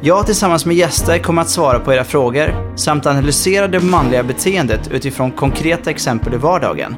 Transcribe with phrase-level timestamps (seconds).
[0.00, 4.80] Jag tillsammans med gäster kommer att svara på era frågor samt analysera det manliga beteendet
[4.92, 6.96] utifrån konkreta exempel i vardagen.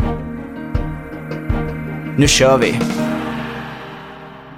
[2.17, 2.81] Nu kör vi!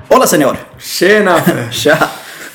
[0.08, 0.56] Hola senor!
[0.78, 1.40] Tjena!
[1.70, 1.96] Tja!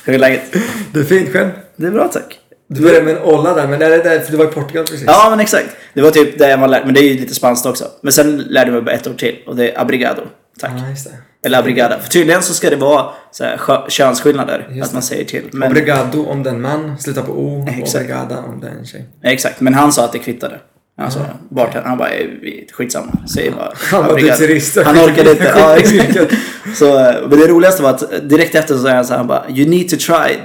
[0.06, 0.56] Hur är läget?
[0.94, 1.50] Det är fint själv.
[1.76, 2.40] Det är bra tack.
[2.68, 4.86] Du började med en olla där, men är det där, för du var i Portugal
[4.86, 5.04] precis?
[5.08, 5.68] Ja men exakt.
[5.94, 7.86] Det var typ det var lärt men det är ju lite spanskt också.
[8.02, 10.22] Men sen lärde jag mig bara ett ord till och det är abrigado.
[10.60, 10.72] Tack.
[10.84, 11.12] Ja, just det.
[11.48, 12.00] Eller abrigada.
[12.00, 14.68] För tydligen så ska det vara så här, könsskillnader.
[14.72, 15.50] Just att man säger till.
[15.52, 17.68] Men, Obrigado om den man, slutar på O.
[17.70, 17.96] Exakt.
[17.96, 19.06] Obrigada om den tjej.
[19.24, 20.60] Exakt, men han sa att det kvittade.
[21.02, 23.12] Alltså, bartendern, han bara, "Eh, vi- skitsamma.
[23.34, 23.72] Säg bara.
[23.92, 24.78] Han var abrigado." dykterist.
[24.86, 25.44] Han orkade inte.
[25.56, 26.34] Ja, exakt.
[26.76, 29.28] så, eh, men det roligaste var att direkt efter så sa han så här, han
[29.28, 30.38] bara, you need to try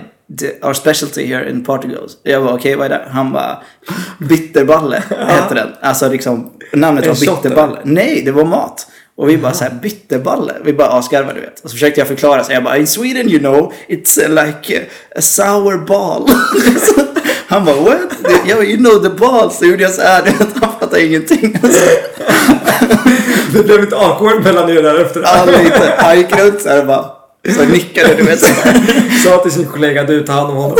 [0.63, 2.09] our specialty here in Portugal.
[2.23, 3.09] Jag bara, okej vad är det?
[3.11, 3.59] Han bara,
[4.19, 4.97] bitterballe
[5.29, 5.69] heter den.
[5.81, 7.79] Alltså liksom, namnet var bitterballe.
[7.85, 8.87] Nej, det var mat.
[9.21, 10.53] Och vi bara så här, bitterballe.
[10.65, 11.61] Vi bara asgarvade du vet.
[11.61, 12.45] Och så försökte jag förklara.
[12.45, 14.83] Så jag bara, in Sweden you know, it's uh, like uh,
[15.17, 16.29] a sour ball.
[17.47, 18.01] Han bara, what?
[18.47, 19.59] Yeah, you know the balls.
[19.59, 21.59] Så gjorde jag så här, du vet, han fattade ingenting.
[23.53, 25.23] Det blev lite awkward mellan er där efter.
[25.23, 27.11] han, lite, han gick runt så här och bara,
[27.55, 28.41] så nickade du vet.
[29.25, 30.79] Sa till sin kollega, du tar hand om honom.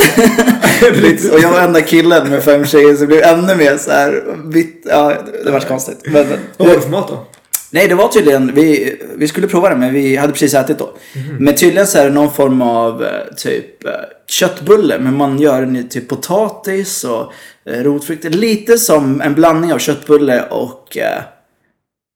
[1.33, 4.25] Och jag var enda killen med fem tjejer så det blev ännu mer så här,
[4.45, 6.01] vitt, ja det var konstigt.
[6.05, 7.27] Men, Vad var det för mat då?
[7.73, 10.91] Nej, det var tydligen, vi, vi skulle prova det men vi hade precis ätit då.
[11.39, 13.91] Men tydligen så är det någon form av eh, typ eh,
[14.29, 14.99] köttbulle.
[14.99, 17.33] Men man gör den i typ potatis och
[17.65, 18.31] eh, rotfrukter.
[18.31, 21.23] Lite som en blandning av köttbulle och eh,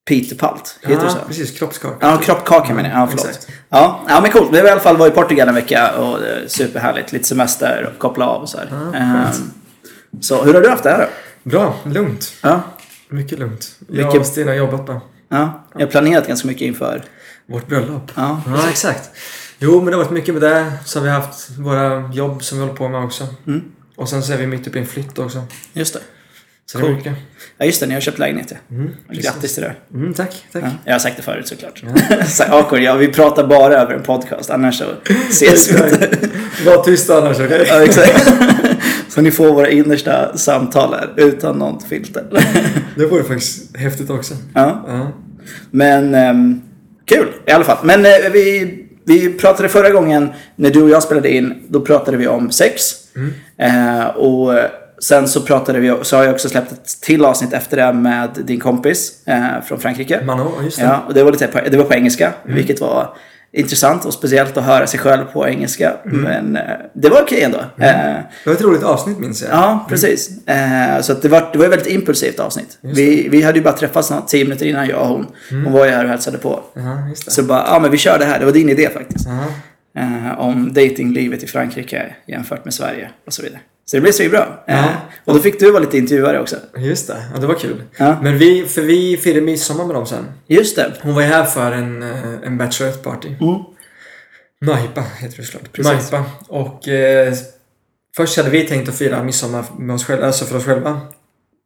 [0.08, 0.78] pitepalt.
[0.82, 1.18] Heter det Ja, så?
[1.28, 1.58] precis.
[1.58, 1.96] Kroppskaka.
[2.00, 2.98] Ja, kroppkaka menar jag.
[2.98, 3.26] Ja, förlåt.
[3.26, 3.48] Exakt.
[3.68, 4.48] Ja, ja, men coolt.
[4.52, 7.12] Vi har i alla fall varit i Portugal en vecka och superhärligt.
[7.12, 8.68] Lite semester och koppla av och så här.
[8.70, 9.40] Ja, Ehm, skönt.
[10.24, 10.98] så hur har du haft det här
[11.44, 11.50] då?
[11.50, 12.32] Bra, lugnt.
[12.42, 12.60] Ja,
[13.08, 13.76] Mycket lugnt.
[13.88, 15.00] Jag Mycket- och Stina har jobbat bara.
[15.28, 15.64] Ja.
[15.74, 17.04] Jag har planerat ganska mycket inför.
[17.46, 18.12] Vårt bröllop.
[18.14, 19.10] Ja, Ja, exakt.
[19.58, 20.72] Jo, men det har varit mycket med det.
[20.84, 23.26] Så har vi haft våra jobb som vi håller på med också.
[23.46, 23.62] Mm.
[23.96, 25.42] Och sen så är vi mitt uppe i en flytt också.
[25.72, 26.00] just det.
[26.66, 26.96] Så det är Cool.
[26.96, 27.12] mycket.
[27.58, 27.86] Ja, just det.
[27.86, 28.56] Ni har köpt lägenhet ja.
[28.76, 29.74] Mm, Grattis till det.
[29.94, 30.62] Mm, tack, tack.
[30.64, 31.82] Ja, jag har sagt det förut såklart.
[32.28, 34.84] så, awkward, ja, vi pratar bara över en podcast, annars så
[35.30, 36.18] ses vi inte.
[36.66, 37.64] Var tyst annars, okej?
[37.68, 38.26] ja, exakt.
[39.14, 42.24] Så ni får våra innersta samtal här utan något filter.
[42.96, 44.34] Det vore faktiskt häftigt också.
[44.54, 45.12] ja, Ja.
[45.70, 46.60] men ehm,
[47.04, 47.76] kul i alla fall.
[47.82, 52.16] Men eh, vi, vi pratade förra gången när du och jag spelade in, då pratade
[52.16, 52.82] vi om sex.
[53.58, 54.52] Eh, och
[55.02, 58.28] sen så pratade vi, så har jag också släppt ett till avsnitt efter det med
[58.44, 60.20] din kompis eh, från Frankrike.
[60.24, 60.84] Mano, ja, just det.
[60.84, 63.16] Ja, och det var, lite på, det var på engelska, vilket var
[63.56, 65.92] intressant och speciellt att höra sig själv på engelska.
[66.04, 66.62] Men eh,
[66.94, 67.58] det var okej ändå.
[67.58, 69.50] Eh, Det var ett roligt avsnitt minns jag.
[69.52, 70.48] ja, precis.
[70.48, 72.78] Eh, så det, var, det var ett väldigt impulsivt avsnitt.
[72.80, 75.26] Vi, vi hade ju bara träffats något, tio minuter innan jag och hon.
[75.50, 76.60] Hon var ju här och hälsade på.
[77.30, 78.38] Så bara, ja men vi kör det här.
[78.38, 79.26] Det var din idé faktiskt.
[80.38, 83.60] Om datinglivet i Frankrike jämfört med Sverige och så vidare.
[83.86, 84.64] Så det blev så bra.
[84.68, 84.88] Eh, Ja.
[85.24, 86.56] och då fick du vara lite intervjuare också.
[86.78, 87.82] Just det, ja, det var kul.
[87.96, 88.18] Ja.
[88.22, 90.24] Men vi, för vi firade midsommar med dem sen.
[90.46, 90.92] Just det.
[91.02, 93.28] Hon var ju här för en, eh, en bachelorette party.
[93.28, 93.54] Mm.
[94.60, 95.78] Naipa heter det såklart.
[95.78, 96.24] Naipa.
[96.48, 97.34] Och eh,
[98.16, 101.00] först hade vi tänkt att fira midsommar med oss själva, alltså för oss själva.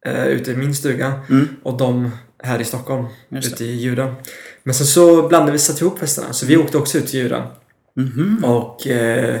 [0.05, 1.13] Eh, ute i min stuga.
[1.29, 1.47] Mm.
[1.63, 2.11] Och de
[2.43, 4.15] här i Stockholm, Just ute i Djura.
[4.63, 7.47] Men sen så blandade vi satt ihop festerna, så vi åkte också ut till Djura.
[7.95, 8.43] Mhm.
[8.45, 9.39] Och eh,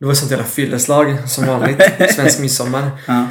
[0.00, 1.82] det var sånt jävla fylleslag som vanligt.
[2.14, 2.90] Svensk midsommar.
[3.06, 3.26] Ja.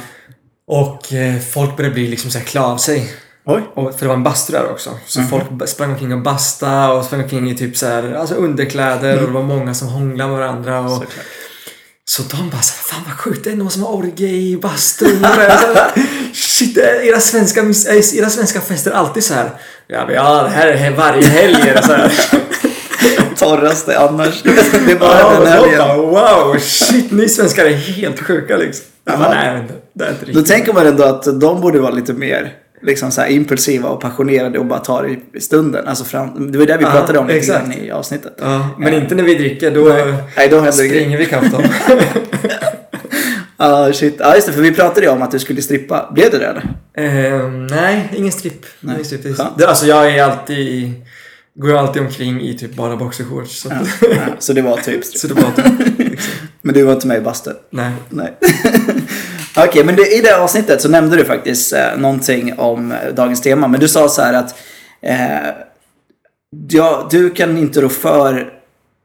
[0.66, 3.12] Och eh, folk började bli liksom så här klä av sig.
[3.46, 3.62] Oj.
[3.74, 4.90] Och, för det var en bastu där också.
[5.06, 5.28] Så Mhm.
[5.28, 9.26] folk sprang omkring och basta och sprang omkring i typ så här, alltså underkläder och
[9.26, 10.80] det var många som hånglade med varandra.
[10.80, 10.98] Och, Mm.
[11.00, 11.24] Såklart.
[12.04, 14.56] så de bara så här, fan vad sjukt, det är någon som har orgie i
[14.56, 15.24] bastun.
[15.24, 19.50] Är Shit, är era svenska, är era svenska fester alltid så här?
[19.86, 21.68] Ja, ja det här är varje helg.
[21.68, 22.12] är Så här.
[23.36, 24.42] Torraste annars.
[24.42, 24.50] det
[24.92, 25.96] är bara Ja, den helgen.
[25.98, 28.84] wow, shit, ni svenskar är helt sjuka liksom.
[29.04, 29.12] Ja.
[29.18, 30.46] nej, men det- det är inte Då riktigt.
[30.46, 32.52] tänker man ändå att de borde vara lite mer
[32.82, 35.86] liksom så impulsiva och passionerade och bara ta det i stunden.
[35.88, 38.32] Alltså fram, det var det vi pratade om lite grann i avsnittet.
[38.40, 39.80] Ja, men inte när vi dricker, då
[40.36, 41.62] Nej, då springer vi kapp dem.
[43.56, 44.16] Ja, shit.
[44.18, 44.52] Ja, just det.
[44.52, 46.10] För vi pratade ju om att du skulle strippa.
[46.14, 47.34] Blev det det eller?
[47.34, 48.66] Eh, nej, ingen stripp.
[48.80, 48.94] Nej.
[48.94, 49.22] Ingen stripp.
[49.58, 50.92] Det, alltså jag är alltid...
[51.56, 53.60] Går ju alltid omkring i typ bara boxershorts.
[53.60, 53.76] Så, Ja.
[54.00, 55.98] Ja, så det var typ så det var typ...
[55.98, 56.32] Liksom.
[56.62, 57.54] Men du var inte med i bastun?
[57.70, 57.92] Nej.
[58.08, 58.34] Nej.
[59.56, 63.40] Okej, men det, i det avsnittet så nämnde du faktiskt eh, någonting om eh, dagens
[63.40, 63.68] tema.
[63.68, 64.58] Men du sa så här att
[65.02, 65.54] eh,
[66.68, 68.52] ja, du kan inte rå för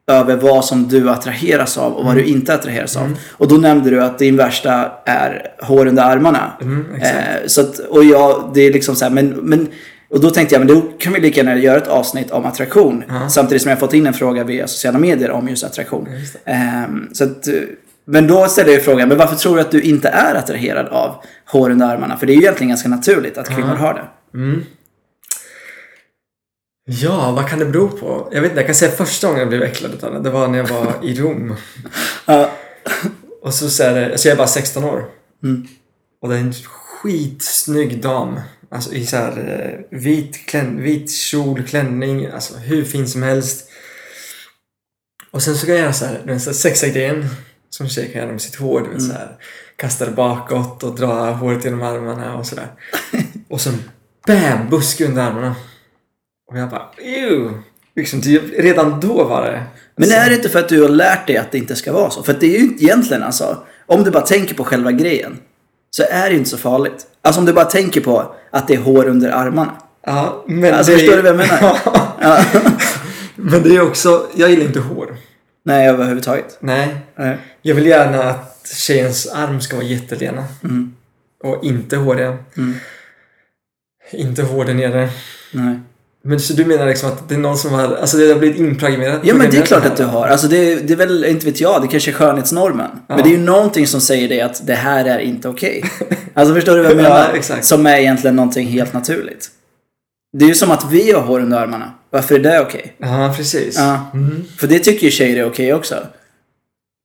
[0.07, 3.18] över vad som du attraheras av och vad du inte attraheras av.
[3.31, 6.51] Och då nämnde du att din värsta är hår under armarna.
[6.62, 9.68] Mm, eh, så att, och jag, det är liksom så här, men, men
[10.10, 13.04] och då tänkte jag, men då kan vi lika gärna göra ett avsnitt om attraktion.
[13.30, 16.08] Samtidigt som jag fått in en fråga via sociala medier om just attraktion.
[16.20, 17.54] just Ehm, så att, eh,
[18.06, 21.24] men då ställer jag frågan, men varför tror du att du inte är attraherad av
[21.46, 22.18] hår under armarna?
[22.18, 24.38] För det är ju egentligen ganska naturligt att kvinnor har det.
[24.38, 24.64] Mm.
[26.86, 28.30] Ja, vad kan det bero på?
[28.32, 30.20] Jag vet inte, jag kan säga första gången jag blev äcklad utav det.
[30.20, 31.56] Det var när jag var i Rom.
[33.42, 35.06] Och så, så det, alltså jag är bara 16 år.
[35.44, 35.68] Mm.
[36.22, 38.40] Och det är en skitsnygg dam.
[38.71, 39.62] Alltså i så här
[39.92, 43.69] eh, vit, klän, vit kjol, klänning, alltså hur fin som helst.
[45.31, 47.25] Och sen så kan jag göra så här, den sexiga grejen
[47.69, 48.81] som tjejer kan göra med sitt hår.
[48.81, 49.38] Du vet, så här,
[49.75, 52.68] kasta det bakåt och dra håret genom armarna och sådär.
[53.50, 53.83] och sen
[54.27, 54.69] BAM!
[54.69, 55.56] Buske under armarna.
[56.51, 57.54] Och jag bara ew!
[57.95, 58.22] Liksom,
[58.57, 59.63] redan då var det...
[59.95, 62.10] Men är det inte för att du har lärt dig att det inte ska vara
[62.10, 62.24] så?
[62.24, 65.38] För att det är ju egentligen alltså, om du bara tänker på själva grejen,
[65.91, 67.06] så är det ju inte så farligt.
[67.21, 69.71] Alltså om du bara tänker på att det är hår under armarna.
[70.06, 71.77] Ja, men Alltså, det förstår du vad jag menar?
[72.21, 72.45] Ja.
[73.36, 75.15] Men det är också, jag gillar inte hår.
[75.63, 76.57] Nej, överhuvudtaget.
[76.59, 76.95] Nej.
[77.15, 77.38] Nej.
[77.62, 80.45] Jag vill gärna att tjejens arm ska vara jättelena.
[80.63, 80.95] Mm.
[81.44, 82.38] Och inte håriga.
[82.57, 82.75] Mm.
[84.12, 85.09] Inte hår där nere.
[85.53, 85.80] Nej.
[86.24, 88.57] Men så du menar liksom att det är någon som har, alltså det har blivit
[88.60, 89.19] inprogrammerat?
[89.24, 90.27] Ja men det är klart att du har.
[90.27, 92.89] Alltså det, det är väl, inte vet jag, det kanske är skönhetsnormen.
[93.07, 95.83] Men det är ju någonting som säger det att det här är inte okej.
[96.33, 97.33] Alltså förstår du vad jag Ja, menar?
[97.33, 97.66] exakt.
[97.66, 99.50] Som är egentligen någonting helt naturligt.
[100.38, 101.94] Det är ju som att vi har hår under armarna.
[102.10, 102.95] Varför är det okej?
[102.98, 103.75] Ja, precis.
[103.77, 104.12] Ja.
[104.13, 104.44] Mm.
[104.57, 105.95] För det tycker ju tjejer är okej också.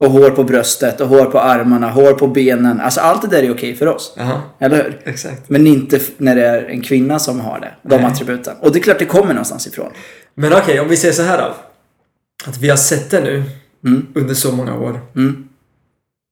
[0.05, 2.81] Och hår på bröstet, och hår på armarna, hår på benen.
[2.81, 4.15] Alltså allt det där är okej för oss.
[4.17, 5.01] Jaha, Eller hur?
[5.05, 5.49] exakt.
[5.51, 7.75] Men inte när det är en kvinna som har det.
[7.89, 8.05] De Nej.
[8.06, 8.56] attributen.
[8.61, 9.91] Och det är klart det kommer någonstans ifrån.
[10.35, 11.55] Men okej, om vi säger så här då.
[12.51, 13.43] Att vi har sett det nu
[13.85, 14.06] Mm.
[14.15, 15.01] under så många år.
[15.17, 15.49] Mm.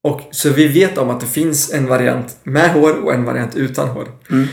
[0.05, 3.57] Och så vi vet om att det finns en variant med hår och en variant
[3.57, 4.09] utan hår.
[4.31, 4.47] Mm.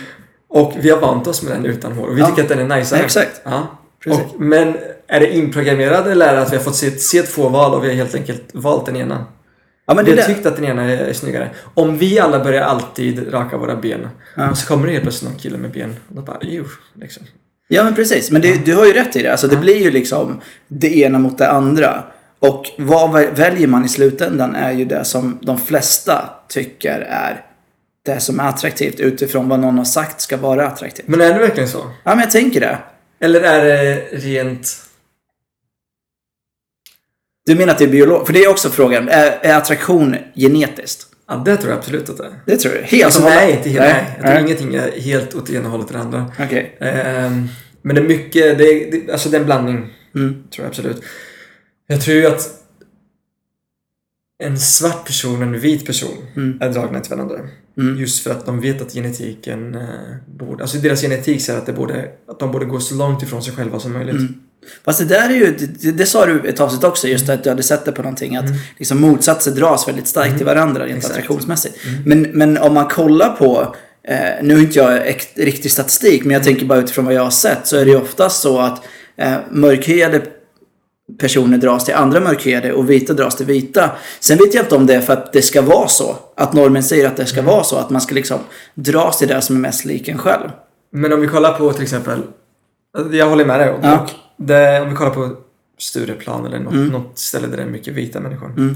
[0.50, 2.27] Och vi har vant oss med den utan hår och vi Ja.
[2.27, 2.98] tycker att den är nice.
[2.98, 3.42] Ja, exakt.
[3.44, 3.78] Ja.
[4.03, 4.21] Precis.
[4.33, 7.49] Och, men är det inprogrammerad eller är det att vi har fått se, se två
[7.49, 9.25] val och vi har helt enkelt valt den ena?
[9.87, 11.49] Ja men Vi har tyckt att den ena är snyggare.
[11.73, 14.55] Om vi alla börjar alltid raka våra ben Ja.
[14.55, 17.23] så kommer det helt plötsligt någon kille med ben och då bara jo, liksom.
[17.67, 19.31] Ja men precis, men det, du har ju rätt i det.
[19.31, 22.03] Alltså det blir ju liksom det ena mot det andra.
[22.39, 27.45] Och vad väl- väljer man i slutändan är ju det som de flesta tycker är
[28.05, 31.07] det som är attraktivt utifrån vad någon har sagt ska vara attraktivt.
[31.07, 31.77] Men är det verkligen så?
[31.77, 32.77] Ja men jag tänker det.
[33.19, 34.86] Eller är det rent...
[37.45, 38.25] Du menar att det är biolog?
[38.25, 41.07] För det är också frågan, är, är attraktion genetiskt?
[41.27, 42.39] Ja, det tror jag absolut att det är.
[42.45, 42.81] Det tror jag.
[42.83, 43.94] Helt Alltså nej, inte helt.
[43.94, 44.06] Nej.
[44.18, 44.44] Jag tror nej.
[44.44, 46.31] ingenting är helt åt ena hållet det andra.
[46.39, 46.77] Okej.
[46.80, 47.48] Ehm,
[47.81, 49.94] men det är mycket, det är, det, alltså det är en blandning.
[50.16, 50.44] Mm.
[50.51, 51.04] Tror jag absolut.
[51.88, 52.50] Jag tror ju att
[54.44, 56.57] en svart person och en vit person Mm.
[56.62, 57.39] är dragna till varandra.
[57.79, 57.99] Mm.
[57.99, 59.81] Just för att de vet att genetiken eh,
[60.25, 63.43] borde, alltså deras genetik säger att, det borde, att de borde gå så långt ifrån
[63.43, 64.15] sig själva som möjligt.
[64.15, 64.33] Mm.
[64.85, 67.49] Fast det där är ju, det, det sa du ett avsnitt också, just att du
[67.49, 68.35] hade sett det på någonting.
[68.35, 68.45] Att
[68.77, 70.97] liksom motsatser dras väldigt starkt till varandra rent Mm.
[70.97, 71.15] Exakt.
[71.15, 71.23] Mm.
[71.23, 71.75] attraktionsmässigt.
[72.06, 76.44] Men, men om man kollar på, eh, nu är inte jag riktig statistik, men jag
[76.44, 78.85] tänker bara utifrån vad jag har sett, så är det ju oftast så att
[79.18, 80.21] eh, mörkhyade
[81.18, 83.92] personer dras till andra mörkhyade och vita dras till vita.
[84.19, 86.16] Sen vet jag inte om det är för att det ska vara så.
[86.35, 87.51] Att normen säger att det ska Mm.
[87.51, 87.75] vara så.
[87.78, 88.39] Att man ska liksom
[88.75, 90.49] dras till det som är mest lik en själv.
[90.92, 92.21] Men om vi kollar på till exempel,
[93.11, 93.69] jag håller med dig.
[93.69, 94.07] Och, Ja.
[94.37, 95.35] det, om vi kollar på
[95.78, 98.49] Stureplan eller något, något ställe där det är mycket vita människor.
[98.57, 98.75] Mm.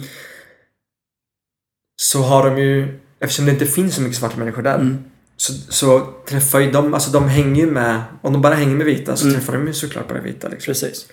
[2.02, 4.98] Så har de ju, eftersom det inte finns så mycket svarta människor där, Mm.
[5.38, 8.86] så, så träffar ju de, alltså de hänger ju med, om de bara hänger med
[8.86, 9.36] vita så Mm.
[9.40, 10.48] träffar de ju såklart bara vita.
[10.48, 10.72] Liksom.
[10.72, 11.06] Precis.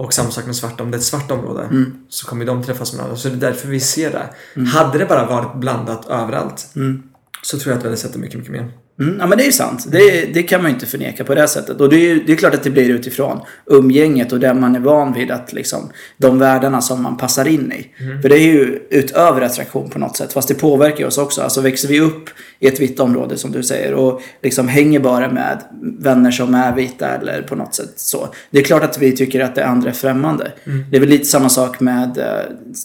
[0.00, 1.92] Och samma sak med svarta, om det är ett svart område Mm.
[2.08, 3.16] så kommer de träffas med varandra.
[3.16, 4.64] Så det är därför vi ser det.
[4.66, 7.02] Hade det bara varit blandat överallt Mm.
[7.42, 8.72] så tror jag att vi hade sett det mycket, mycket mer.
[9.00, 9.86] Mm, ja men det är ju sant.
[9.92, 11.80] Det, det kan man ju inte förneka på det sättet.
[11.80, 14.80] Och det är det är klart att det blir utifrån umgänget och det man är
[14.80, 17.86] van vid att liksom de världarna som man passar in i.
[18.22, 20.32] För det är ju utöver attraktion på något sätt.
[20.32, 21.42] Fast det påverkar oss också.
[21.42, 25.30] Alltså växer vi upp i ett vitt område som du säger och liksom hänger bara
[25.32, 25.58] med
[25.98, 28.28] vänner som är vita eller på något sätt så.
[28.50, 30.52] Det är klart att vi tycker att det andra är främmande.
[30.90, 32.24] Det är väl lite samma sak med eh,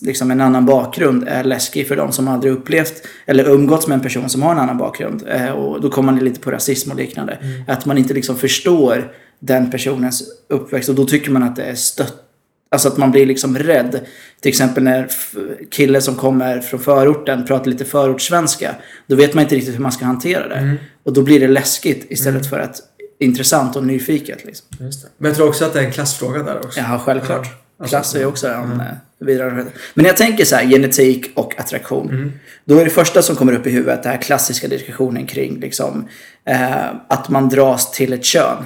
[0.01, 2.93] liksom en annan bakgrund är läskig för de som aldrig upplevt
[3.25, 5.23] eller umgåtts med en person som har en annan bakgrund.
[5.27, 7.37] Eh, Och då kommer man lite på rasism och liknande.
[7.67, 11.75] Att man inte liksom förstår den personens uppväxt och då tycker man att det är
[11.75, 12.21] stött
[12.71, 13.99] Alltså att man blir liksom rädd.
[14.41, 15.35] Till exempel när f-
[15.71, 18.75] kille som kommer från förorten pratar lite förortssvenska.
[19.07, 20.75] Då vet man inte riktigt hur man ska hantera det.
[21.03, 22.75] Och då blir det läskigt istället för att
[23.19, 24.45] intressant och nyfiket.
[24.45, 24.67] Liksom.
[25.17, 26.79] Men jag tror också att det är en klassfråga där också.
[26.79, 27.45] Ja, självklart.
[27.51, 27.64] Ja.
[27.87, 28.85] Klass är också en eh,
[29.19, 29.65] vidare.
[29.93, 32.31] Men jag tänker så här, genetik och attraktion.
[32.65, 36.07] Då är det första som kommer upp i huvudet den här klassiska diskussionen kring liksom,
[36.45, 38.65] eh, att man dras till ett kön.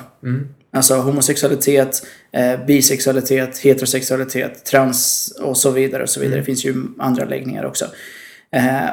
[0.74, 6.04] Alltså homosexualitet, eh, bisexualitet, heterosexualitet, trans och så vidare.
[6.04, 6.40] och så vidare.
[6.40, 7.86] Det finns ju andra läggningar också.
[8.52, 8.90] Eh,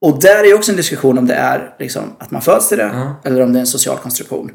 [0.00, 2.84] och där är också en diskussion om det är liksom, att man föds till det
[3.24, 4.50] eller om det är en social konstruktion.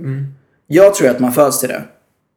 [0.67, 1.83] Jag tror att man föds till det.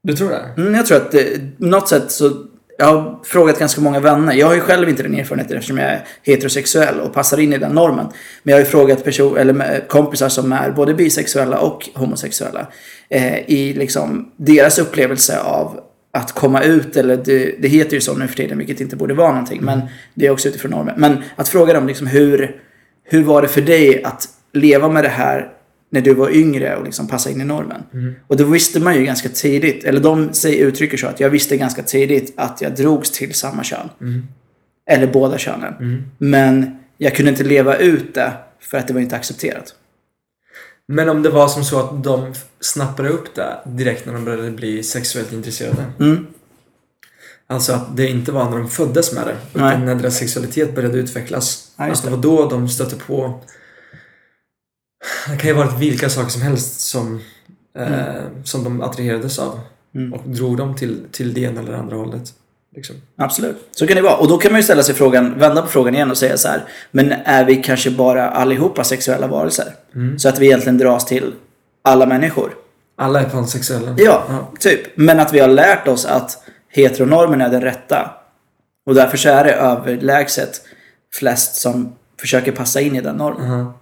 [0.06, 0.62] Du tror det?
[0.62, 2.32] Mm, jag tror att det, på något sätt så...
[2.78, 4.34] Jag har frågat ganska många vänner.
[4.34, 7.58] Jag har ju själv inte den erfarenheten eftersom jag är heterosexuell och passar in i
[7.58, 8.06] den normen.
[8.42, 12.66] Men jag har ju frågat person, eller med kompisar som är både bisexuella och homosexuella.
[13.08, 15.80] Eh, I liksom deras upplevelse av
[16.12, 19.14] att komma ut, eller det, det heter ju så nu för tiden, vilket inte borde
[19.14, 19.64] vara någonting.
[19.64, 19.80] Men
[20.14, 20.94] det är också utifrån normen.
[20.96, 22.56] Men att fråga dem liksom hur,
[23.04, 25.55] hur var det för dig att leva med det här
[25.90, 27.82] när du var yngre och liksom passa in i normen.
[28.26, 31.56] Och då visste man ju ganska tidigt, eller de säger, uttrycker så att jag visste
[31.56, 33.88] ganska tidigt att jag drogs till samma kön.
[34.90, 35.74] Eller båda könen.
[36.18, 39.74] Men jag kunde inte leva ut det för att det var inte accepterat.
[40.88, 44.50] Men om det var som så att de snappade upp det direkt när de började
[44.50, 45.84] bli sexuellt intresserade.
[46.00, 46.26] Mm.
[47.46, 49.36] Alltså att det inte var när de föddes med det.
[49.52, 49.68] Nej.
[49.68, 51.72] Utan när deras sexualitet började utvecklas.
[51.76, 53.40] Ja, att det var då de stötte på...
[55.30, 57.20] Det kan ju ha varit vilka saker som helst som,
[57.78, 57.86] eh,
[58.44, 59.60] som de attraherades av.
[59.94, 60.12] Mm.
[60.12, 62.32] Och drog dem till, till det ena eller andra hållet.
[62.76, 62.96] Liksom.
[63.16, 63.56] Absolut.
[63.70, 64.16] Så kan det vara.
[64.16, 66.48] Och då kan man ju ställa sig frågan, vända på frågan igen och säga så
[66.48, 66.64] här.
[66.90, 69.74] Men är vi kanske bara allihopa sexuella varelser?
[70.18, 71.32] Så att vi egentligen dras till
[71.82, 72.54] alla människor?
[72.96, 73.94] Alla är pansexuella.
[73.98, 74.50] Ja, Ja.
[74.60, 74.80] typ.
[74.96, 78.10] Men att vi har lärt oss att heteronormen är den rätta.
[78.86, 80.60] Och därför så är det överlägset
[81.14, 83.50] flest som försöker passa in i den normen.
[83.50, 83.72] Aha.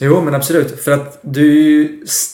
[0.00, 0.80] Jo, men absolut.
[0.80, 1.82] För att du,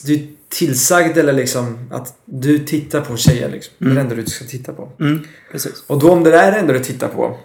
[0.05, 3.73] du är tillsagd eller liksom att du tittar på tjejer liksom.
[3.77, 4.91] Det är det enda du ska titta på.
[4.99, 5.83] Mm, precis.
[5.87, 7.37] Och då om det där är det enda du tittar på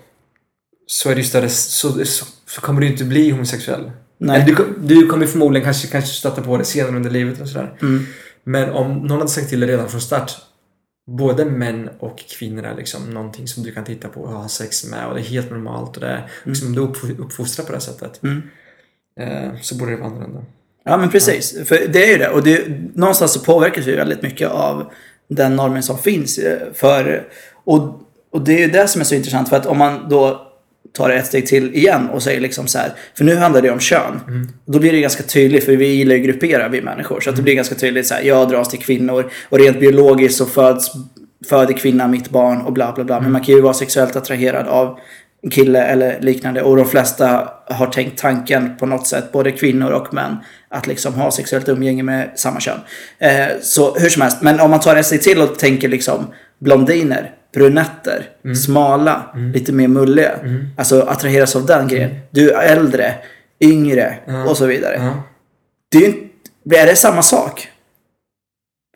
[0.87, 3.91] så är det större, så, så, så kommer du inte bli homosexuell.
[4.19, 4.45] Nej.
[4.47, 7.79] Du, du kommer förmodligen kanske, kanske stöta på det senare under livet och sådär.
[7.83, 8.07] Mm.
[8.45, 10.33] Men om någon hade sagt till dig redan från start
[11.07, 14.85] Både män och kvinnor är liksom någonting som du kan titta på och ha sex
[14.85, 17.73] med och det är helt normalt och det är liksom, om du är uppfostrad på
[17.73, 18.43] det sättet Mm.
[19.21, 20.41] Eh, så borde det vara annorlunda.
[20.85, 21.69] Ja, men precis.
[21.69, 22.29] För det är ju det.
[22.29, 22.61] Och det,
[22.95, 24.93] någonstans så påverkas vi väldigt mycket av
[25.29, 26.39] den normen som finns.
[26.39, 27.29] eh, För,
[27.65, 28.01] och,
[28.33, 29.49] och det är ju det som är så intressant.
[29.49, 30.49] För att om man då
[30.93, 32.93] tar det ett steg till igen och säger liksom så här.
[33.15, 34.21] För nu handlar det om kön.
[34.65, 37.21] Då blir det ganska tydligt, för vi gillar ju gruppera vi människor.
[37.21, 38.23] Så att det blir ganska tydligt så här.
[38.23, 39.31] Jag dras till kvinnor.
[39.49, 40.93] Och rent biologiskt så föds,
[41.49, 43.21] föder kvinnan mitt barn och bla bla bla.
[43.21, 44.99] Men man kan ju vara sexuellt attraherad av
[45.51, 46.63] kille eller liknande.
[46.63, 50.37] Och de flesta har tänkt tanken på något sätt, både kvinnor och män,
[50.69, 52.79] att liksom ha sexuellt umgänge med samma kön.
[53.19, 56.27] Eh, så hur som helst, men om man tar steg till och tänker liksom
[56.59, 58.29] blondiner, brunetter,
[58.65, 59.23] smala,
[59.55, 60.33] lite mer mulliga.
[60.77, 62.11] Alltså attraheras av den grejen.
[62.31, 63.15] Du är äldre,
[63.61, 64.19] yngre
[64.49, 65.13] och så vidare.
[65.91, 67.69] Det är ju inte, är det samma sak?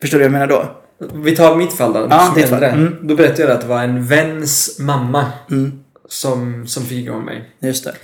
[0.01, 0.75] Förstår du vad jag menar då?
[1.13, 2.07] Vi tar mitt fall då.
[2.09, 2.63] Ja, ditt fall.
[2.63, 2.95] Mm.
[3.01, 7.51] Då berättade jag att det var en väns mamma Mm, som, som fick igång mig.
[7.59, 7.95] just det.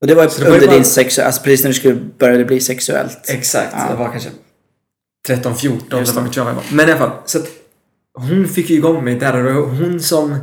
[0.00, 1.74] Och det var Så det var under ju bara- din sexuella, alltså precis när du
[1.74, 3.18] skulle börja bli sexuellt.
[3.30, 3.72] Exakt.
[3.76, 3.88] Ja.
[3.90, 4.30] Det var kanske
[5.26, 6.36] 13, 14 Just eller vad det.
[6.36, 6.64] jag jag var.
[6.72, 7.18] Men i alla fall.
[7.26, 7.46] Så att
[8.18, 10.36] hon fick ju igång mig där och det var hon som...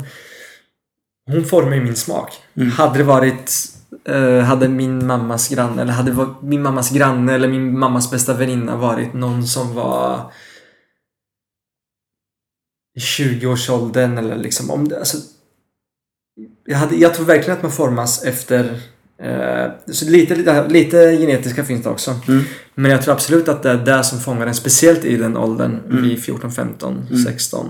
[1.32, 2.34] Hon formade min smak.
[2.56, 2.72] Mm.
[2.72, 3.52] Hade det varit...
[4.06, 8.76] eh, hade min mammas granne eller hade min mammas granne eller min mammas bästa väninna
[8.78, 10.32] varit någon som var
[12.96, 15.18] i 20-årsåldern eller liksom om det, alltså,
[16.70, 18.82] jag, hade, jag tror verkligen att man formas efter
[19.22, 22.16] eh, så lite, lite, lite genetiska finns det också.
[22.28, 22.44] Mm.
[22.76, 25.80] Men jag tror absolut att det är det som fångar en, speciellt i den åldern,
[26.02, 27.24] vid 14, 15, Mm.
[27.24, 27.70] 16.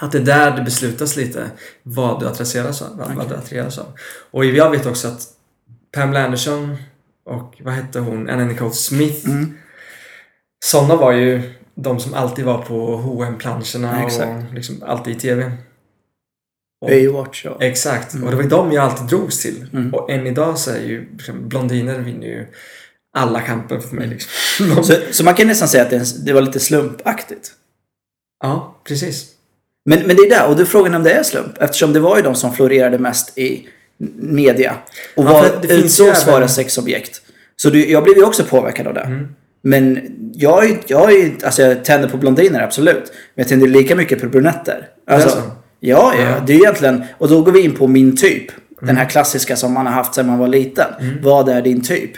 [0.00, 1.50] Att det är där det beslutas lite
[1.82, 2.96] vad du attraheras av.
[2.96, 3.86] Vad, vad du attraheras av.
[4.30, 5.22] Och jag vet också att
[5.94, 6.76] Pamela Anderson
[7.24, 9.28] och vad hette hon, Nicole Smith.
[9.28, 9.54] Mm.
[10.64, 15.20] Sådana var ju de som alltid var på hm planscherna Ja, och liksom alltid i
[15.20, 15.52] TV.
[16.88, 17.62] Baywatch och...
[17.62, 19.66] Exakt, och det var ju de jag alltid drogs till.
[19.72, 19.94] Mm.
[19.94, 22.46] Och än idag så är ju liksom, blondiner vinner ju
[23.16, 24.06] alla kamper för mig.
[24.08, 24.30] Liksom.
[24.76, 25.96] De- Så, så man kan nästan säga att det,
[26.30, 27.52] är var lite slumpaktigt.
[28.42, 29.26] Ja, precis.
[29.84, 31.58] Men, men det är där, och du frågan om det är slump.
[31.62, 33.68] Eftersom det var ju de som florerade mest i
[34.18, 34.74] media.
[35.16, 37.22] Och Ja, var, utsågs vara sexobjekt.
[37.56, 39.00] Så du, jag blev ju också påverkad av det.
[39.00, 39.28] Mm.
[39.62, 40.00] Men
[40.34, 43.04] jag, är- jag, är, alltså jag tänder på blondiner, absolut.
[43.04, 44.88] Men jag tänder lika mycket på brunetter.
[45.06, 45.42] Alltså, är?
[45.84, 48.44] Ja, ja, det är egentligen, och då går vi in på min typ.
[48.80, 50.86] Den här klassiska som man har haft sedan man var liten.
[51.22, 52.10] Vad är din typ?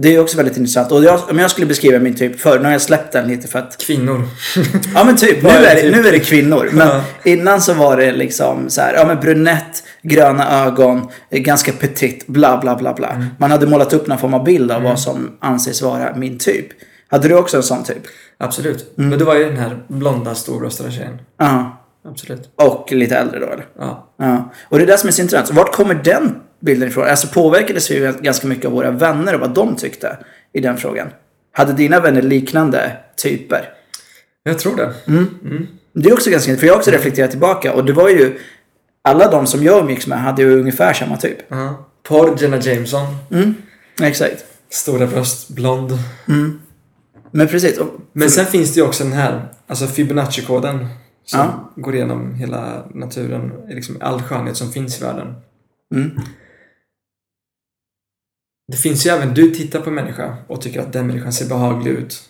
[0.00, 0.92] Det är också väldigt intressant.
[0.92, 3.48] Och jag, om jag skulle beskriva min typ förr, nu har jag släppt den lite
[3.48, 3.78] för att...
[3.86, 4.28] Kvinnor.
[4.94, 5.94] Ja men typ, nu är är det, typ?
[5.96, 6.68] nu är det kvinnor.
[6.72, 7.04] Men Ja.
[7.24, 12.58] innan så var det liksom så här, ja men brunett, gröna ögon, ganska petit, bla
[12.60, 13.08] bla bla bla.
[13.10, 13.26] Mm.
[13.38, 16.66] Man hade målat upp någon form av bild av vad som anses vara min typ.
[17.08, 18.02] Hade du också en sån typ?
[18.38, 18.98] Absolut.
[18.98, 19.10] Mm.
[19.10, 21.18] Men du var ju den här blonda storbröstade tjejen.
[21.38, 21.79] Ja.
[22.04, 22.50] Absolut.
[22.56, 23.66] Och lite äldre då eller?
[23.78, 24.14] Ja.
[24.18, 25.50] Ja, och det är det som är så intressant.
[25.50, 27.08] Vart kommer den bilden ifrån?
[27.08, 30.16] Alltså påverkades vi ganska mycket av våra vänner och vad de tyckte
[30.52, 31.08] i den frågan.
[31.52, 33.68] Hade dina vänner liknande typer?
[34.42, 34.92] Jag tror det.
[35.92, 38.38] Det är också ganska för jag har också reflekterat tillbaka och det var ju
[39.02, 41.38] alla de som jag umgicks med hade ju ungefär samma typ.
[42.02, 43.06] Porr, Jenna Jameson.
[43.30, 43.54] Mm,
[44.02, 44.44] exakt.
[44.70, 45.98] Stora bröst, blond.
[47.30, 47.78] Men precis.
[47.78, 50.86] Och, Men sen finns det ju också den här, alltså Fibonacci-koden.
[51.24, 51.70] Som Ja.
[51.76, 55.34] går igenom hela naturen, liksom all skönhet som finns i världen.
[55.94, 56.10] mm,
[58.72, 61.48] Det finns ju även, du tittar på en människa och tycker att den människan ser
[61.48, 62.22] behaglig ut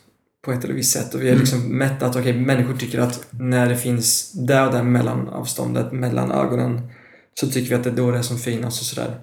[0.45, 1.15] på ett eller visst sätt.
[1.15, 4.73] Och vi har liksom mätt att okej, människor tycker att när det finns där och
[4.73, 6.89] där mellanavståndet mellan ögonen
[7.41, 9.21] så tycker vi att det är då det är som finast och sådär.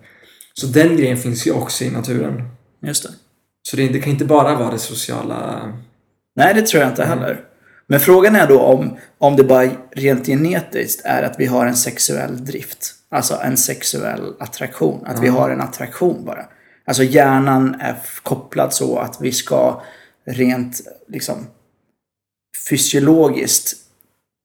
[0.54, 2.50] Så den grejen finns ju också i naturen.
[2.82, 3.10] just det.
[3.70, 5.74] Så det, det kan inte bara vara det sociala...
[6.36, 7.46] Nej, det tror jag inte heller.
[7.90, 11.76] Men frågan är då om, om det bara rent genetiskt är att vi har en
[11.76, 12.94] sexuell drift.
[13.10, 15.06] Alltså en sexuell attraktion.
[15.06, 16.46] Att vi har en attraktion bara.
[16.86, 19.82] Alltså hjärnan är kopplad så att vi ska
[20.26, 21.48] rent liksom
[22.70, 23.74] fysiologiskt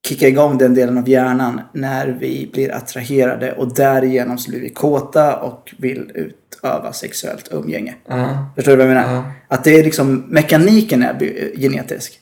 [0.06, 4.70] kicka igång den delen av hjärnan när vi blir attraherade och därigenom så blir vi
[4.70, 7.94] kåta och vill utöva sexuellt umgänge.
[8.08, 8.52] Ja.
[8.56, 9.14] Förstår du vad jag menar?
[9.14, 9.32] Ja.
[9.49, 12.18] Att det är liksom, mekaniken är genetisk.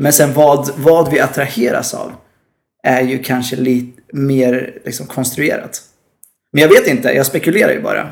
[0.00, 2.12] Men sen vad, vad vi attraheras av
[2.82, 5.82] är ju kanske lite mer liksom konstruerat.
[6.52, 8.10] Men jag vet inte, jag spekulerar ju bara.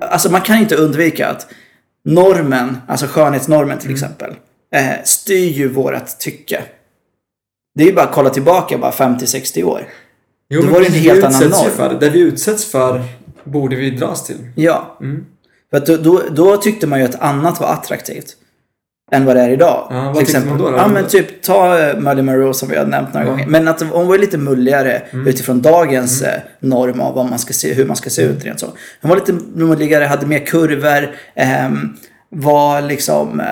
[0.00, 1.46] Alltså man kan inte undvika att
[2.04, 4.34] normen, alltså skönhetsnormen till exempel,
[4.74, 6.62] eh, styr ju vårat tycke.
[7.74, 9.88] Det är ju bara att kolla tillbaka bara 50-60 år.
[10.48, 11.70] Jo, Då var det en helt annan norm.
[11.70, 13.04] För, det vi utsätts för
[13.44, 14.48] borde vi dras till.
[14.54, 14.98] Ja.
[15.00, 15.26] Mm.
[15.70, 18.36] För att då, då, då tyckte man ju att annat var attraktivt.
[19.12, 19.86] Än vad det är idag.
[19.90, 20.76] Ja, vad Till tyckte man då då?
[20.76, 23.30] Ja men typ ta uh, Marilyn Monroe som vi har nämnt några Ja.
[23.30, 23.46] gånger.
[23.46, 25.26] Men att hon var lite mulligare Mm.
[25.26, 28.36] utifrån dagens eh, norm av vad man ska se, hur man ska se Mm.
[28.36, 28.66] ut rent så.
[29.02, 31.96] Hon var lite mulligare, hade mer kurvor, ehm,
[32.30, 33.46] var liksom eh,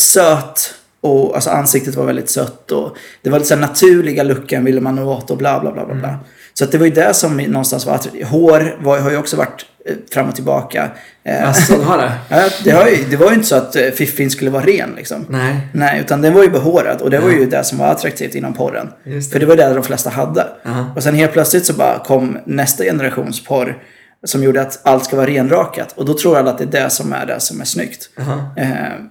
[0.00, 0.74] söt.
[1.00, 4.80] Och alltså ansiktet var väldigt sött och det var lite så här naturliga looken ville
[4.80, 5.94] man åt och bla bla bla bla.
[5.94, 6.14] Mm.
[6.58, 8.26] Så att det var ju det som någonstans var attraktivt.
[8.28, 10.90] Hår var, har ju också varit eh, fram och tillbaka.
[11.24, 12.12] Eh, Alltså, har det?
[12.28, 14.90] Ja, det, har ju, det var ju inte så att eh, Fiffin skulle vara ren
[14.96, 15.26] liksom.
[15.28, 15.56] Nej.
[15.72, 18.54] Nej, utan den var ju behårad och det var ju det som var attraktivt inom
[18.54, 18.88] porren.
[19.04, 19.46] Just För det.
[19.46, 20.46] det var det de flesta hade.
[20.66, 20.92] Aha.
[20.96, 23.78] Och sen helt plötsligt så bara kom nästa generations porr
[24.26, 25.92] som gjorde att allt ska vara renrakat.
[25.96, 28.10] Och då tror alla att det är det som är det som är snyggt.
[28.20, 28.54] Aha.
[28.56, 28.66] Eh,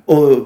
[0.06, 0.38] och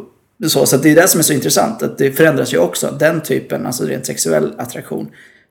[0.49, 1.83] så, så att det är det som är så intressant.
[1.83, 2.95] Att det förändras ju också.
[2.99, 5.07] Den typen, alltså rent sexuell attraktion,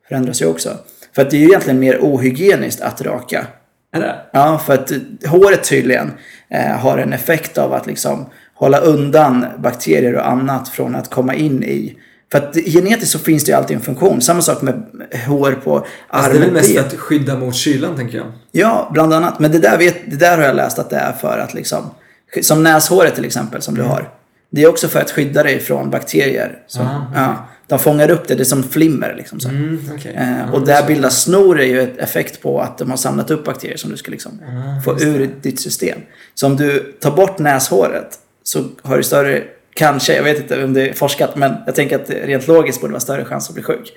[0.08, 0.70] förändras ju också.
[1.18, 3.46] För att det är ju egentligen mer ohygieniskt att raka.
[3.92, 4.14] Är det?
[4.32, 4.92] Ja, för att
[5.26, 6.12] håret tydligen
[6.50, 11.34] eh, har en effekt av att liksom hålla undan bakterier och annat från att komma
[11.34, 11.96] in i.
[12.32, 14.20] För att genetiskt så finns det ju alltid en funktion.
[14.20, 14.82] Samma sak med
[15.26, 16.54] hår på Alltså, det är väl armen.
[16.54, 18.26] mest att skydda mot kylan, tänker jag.
[18.52, 19.38] Ja, bland annat.
[19.38, 21.90] Men det där, vet, det där har jag läst att det är för att liksom,
[22.42, 24.10] som näshåret till exempel som du har.
[24.50, 26.58] Det är också för att skydda dig från bakterier.
[26.66, 29.40] Som, Ah, ja, de fångar upp det, det är som flimmer liksom.
[29.40, 29.48] Så.
[29.48, 30.14] Mm, okej.
[30.14, 33.44] Eh, och där bildas snor är ju ett effekt på att de har samlat upp
[33.44, 35.98] bakterier som du ska liksom Ah, få ur ditt system.
[36.34, 39.42] Så om du tar bort näshåret så har du större,
[39.78, 42.80] kanske, jag vet inte om det är forskat, men jag tänker att det rent logiskt
[42.80, 43.92] borde vara större chans att bli sjuk.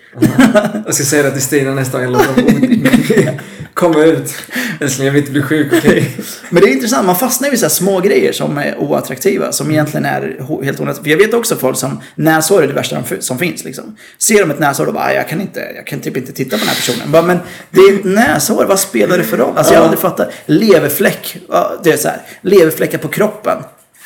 [0.86, 3.40] Jag ska säga det till Stina nästa gång jag
[3.74, 4.34] komma ut.
[4.80, 6.12] Älskling, jag vill inte bli sjuk, okej?
[6.50, 9.72] Men det är intressant, man fastnar ju i så små grejer som är oattraktiva, som
[9.72, 11.02] egentligen är helt onödigt.
[11.04, 13.96] För jag vet också folk som, näshår är det värsta som finns liksom.
[14.18, 16.50] Ser de ett näshår och bara, "Ah, jag kan inte, jag kan typ inte titta
[16.58, 17.12] på den här personen.
[17.12, 17.40] Bara, men
[17.70, 19.54] det är ett näshår, vad spelar det för roll?
[19.58, 20.30] Alltså jag har aldrig fattat.
[20.46, 21.38] Leverfläck,
[21.84, 23.58] det är så här, leverfläckar på kroppen.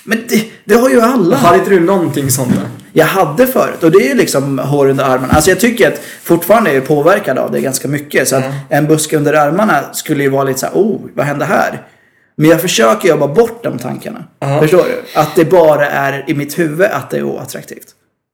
[0.07, 1.35] Men det, det har ju alla.
[1.35, 2.69] Har inte du någonting sånt där?
[2.93, 5.33] Jag hade förut och det är ju liksom hår under armarna.
[5.33, 8.27] Alltså jag tycker att fortfarande är jag påverkad av det ganska mycket.
[8.27, 11.45] Så att en buske under armarna skulle ju vara lite så här, oh, vad hände
[11.45, 11.81] här?
[12.35, 14.23] Men jag försöker jobba bort de tankarna.
[14.39, 14.61] Ja.
[14.61, 15.19] Förstår du?
[15.19, 17.87] Att det bara är i mitt huvud att det är oattraktivt.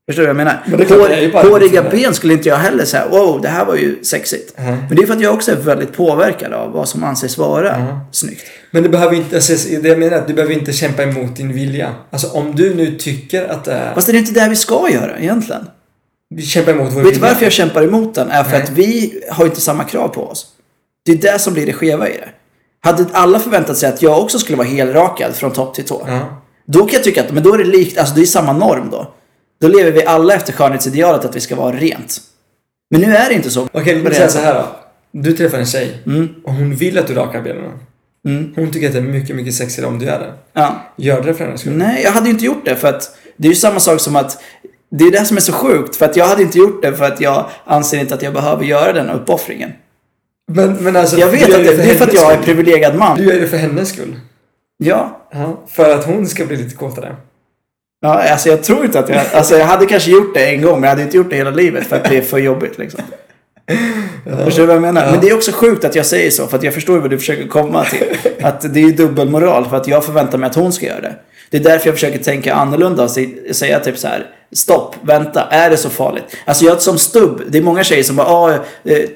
[0.10, 0.64] Förstår du vad jag menar?
[0.66, 4.54] Men Hår, håriga ben skulle inte jag heller säga, wow, det här var ju sexigt.
[4.58, 4.66] Nej.
[4.88, 7.68] Men det är för att jag också är väldigt påverkad av vad som anses vara
[7.68, 8.00] Ja.
[8.12, 8.44] snyggt.
[8.72, 11.54] Men du behöver inte, alltså, det jag menar att du behöver inte kämpa emot din
[11.54, 11.96] vilja.
[12.10, 13.94] Alltså om du nu tycker att det är...
[13.94, 15.66] Fast det är inte det vi ska göra egentligen.
[16.36, 17.28] Vi kämpar emot vår Vet du vilja.
[17.28, 18.30] varför jag kämpar emot den?
[18.32, 18.62] Är för Nej.
[18.64, 20.46] att vi har inte samma krav på oss.
[21.06, 22.30] Det är det som blir det skeva i det.
[22.84, 26.08] Hade alla förväntat sig att jag också skulle vara helrakad från topp till tå.
[26.68, 28.88] Då kan jag tycka att men då är det likt, alltså det är samma norm
[28.92, 29.14] då.
[29.62, 32.18] Då lever vi alla efter skönhetsidealet att vi ska vara rent.
[32.92, 33.68] Men nu är det inte så.
[33.72, 34.66] Okej, men det säga så här då.
[35.12, 37.72] Du träffar en tjej Mm, och hon vill att du rakar benen.
[38.28, 40.34] mm, Hon tycker att det är mycket, mycket sexigare om du gör det.
[40.54, 40.82] ja.
[40.98, 41.74] Gör det för hennes skull.
[41.74, 44.16] Nej, jag hade ju inte gjort det för att det är ju samma sak som
[44.16, 44.42] att
[44.92, 45.96] det är det som är så sjukt.
[45.96, 48.64] För att jag hade inte gjort det för att jag anser inte att jag behöver
[48.66, 49.72] göra den uppoffringen.
[50.52, 52.96] Men, men alltså, Jag vet du att det, det är för att jag är privilegierad
[52.96, 53.18] man.
[53.18, 54.16] Du gör det för hennes skull.
[54.78, 55.22] Ja.
[55.32, 57.16] Ja, för att hon ska bli lite kåtare.
[58.02, 59.22] Ja, alltså jag tror inte att jag...
[59.34, 61.52] Alltså jag hade kanske gjort det en gång, men jag hade inte gjort det hela
[61.52, 63.02] livet för att det är för jobbigt liksom.
[64.46, 65.06] Förstår du vad jag menar?
[65.06, 65.12] Ja.
[65.12, 67.10] Men det är också sjukt att jag säger så, för att jag förstår ju vad
[67.10, 68.04] du försöker komma till.
[68.42, 71.16] Att det är ju dubbelmoral, för att jag förväntar mig att hon ska göra det.
[71.50, 73.12] Det är därför jag försöker tänka annorlunda och
[73.52, 74.26] säga typ så här.
[74.56, 76.24] Stopp, vänta, är det så farligt?
[76.46, 78.60] Alltså jag som stubb, det är många tjejer som bara ah, eh,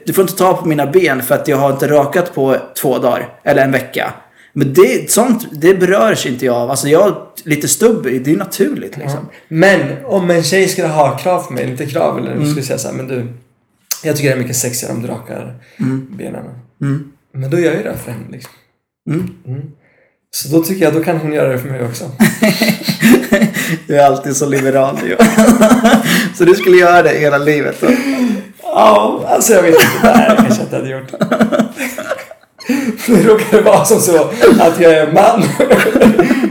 [0.06, 2.98] du får inte ta på mina ben för att jag har inte rakat på två
[2.98, 4.14] dagar eller en vecka.
[4.58, 6.72] Men det, sånt, det berör sig inte jag av.
[6.72, 9.20] Alltså jag, lite stubb, det är ju naturligt liksom.
[9.48, 12.50] Men om en tjej skulle ha krav på mig, inte krav, eller Mm.
[12.50, 13.28] skulle säga så här, men du.
[14.04, 15.56] Jag tycker det är mycket sexigare om du rakar
[16.18, 16.46] benen.
[16.82, 17.12] Mm.
[17.34, 18.52] Men då gör jag det för henne liksom.
[19.10, 19.30] Mm.
[19.48, 19.62] Mm.
[20.32, 22.12] Så då tycker jag, då kan hon göra det för mig också.
[23.88, 25.16] Du är alltid så liberal ju.
[26.38, 27.88] så du skulle göra det hela livet då?
[28.64, 29.86] Ja, alltså jag vet inte.
[30.04, 31.12] Nej, jag kanske inte hade gjort.
[33.08, 34.24] Det råkar vara som så
[34.60, 35.44] att jag är man.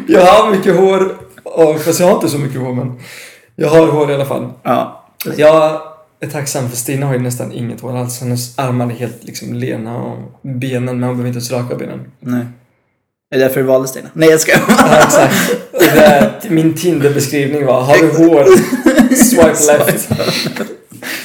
[0.09, 1.17] Jag har mycket hår.
[1.43, 2.93] Och, fast jag har inte så mycket hår, men
[3.57, 4.53] jag har hår i alla fall.
[4.63, 5.07] Ja.
[5.37, 5.81] Jag
[6.21, 8.21] är tacksam för Stina har ju nästan inget hår alls.
[8.21, 12.01] Hennes armar är helt liksom lena och benen, men hon behöver inte ens raka benen.
[12.21, 12.47] Nej.
[13.35, 14.09] Är det därför du valde Stina?
[14.13, 14.53] Nej jag ska.
[14.69, 15.35] Ja, exakt.
[15.73, 18.47] Och det är, min Tinder-beskrivning var, har du hår?
[19.15, 20.11] Swipe left.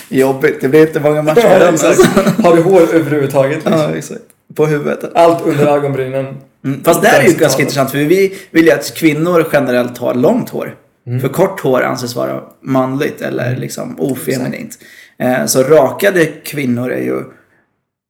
[0.10, 2.46] Jobbigt, det blir inte många matcher med den.
[2.46, 3.56] Har du hår överhuvudtaget?
[3.56, 3.74] Liksom?
[3.74, 4.22] Ja, exakt.
[4.60, 5.12] På huvudet.
[5.16, 6.26] Allt under ögonbrynen.
[6.66, 6.84] Mm.
[6.84, 10.14] Fast det här är ju ganska intressant för vi vill ju att kvinnor generellt har
[10.14, 10.76] långt hår.
[11.08, 11.20] Mm.
[11.20, 14.78] För kort hår anses vara manligt eller liksom ofeminint.
[15.20, 17.24] Eh, så rakade kvinnor är ju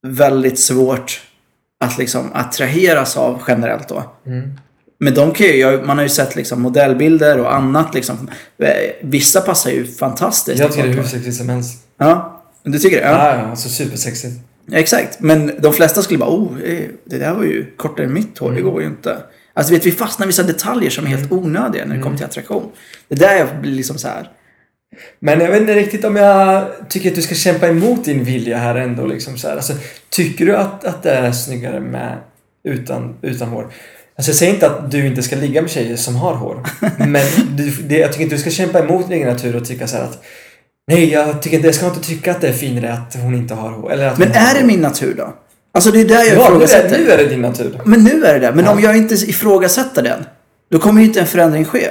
[0.08, 1.22] väldigt svårt
[1.84, 4.04] att liksom attraheras av generellt då.
[4.26, 4.50] Mm.
[5.00, 8.30] Men de kan ju, man har ju sett liksom modellbilder och annat liksom.
[8.58, 8.70] Eh,
[9.02, 10.60] Vissa passar ju fantastiskt.
[10.60, 11.84] Jag tycker det är hur sexigt som helst.
[11.98, 13.08] Ja, du tycker det?
[13.08, 13.12] Ja.
[13.12, 14.49] Ja, ja, alltså supersexigt.
[14.72, 18.38] Exakt, men de flesta skulle bara oh, eh, det där var ju kortare än mitt
[18.38, 19.18] hår, det går ju inte.
[19.54, 22.26] Alltså vet vi fastnar i vissa detaljer som är helt onödiga när det kommer till
[22.26, 22.72] attraktion.
[23.08, 24.30] Det där jag blir liksom så här.
[25.20, 28.58] Men jag vet inte riktigt om jag tycker att du ska kämpa emot din vilja
[28.58, 29.06] här ändå.
[29.06, 29.56] Liksom så här.
[29.56, 29.74] Alltså,
[30.10, 32.18] tycker du att, att det är snyggare med
[32.64, 33.74] utan, utan hår?
[34.16, 36.64] Alltså jag säger inte att du inte ska ligga med tjejer som har hår.
[37.08, 37.26] Men
[37.58, 39.98] du, det, jag tycker inte du ska kämpa emot din egen natur och tycka så
[39.98, 40.24] att
[40.90, 43.70] Nej, jag, tycker jag ska inte tycka att det är finare att hon inte har
[43.70, 43.92] hår.
[43.92, 45.34] Eller att Men är det min natur då?
[45.72, 46.98] Alltså det är där jag Ja, nu är, ifrågasätter.
[46.98, 47.82] nu är det din natur.
[47.86, 48.52] Men nu är det det.
[48.56, 48.72] Men Ja.
[48.72, 50.26] om jag inte ifrågasätter den,
[50.72, 51.88] då kommer ju inte en förändring ske.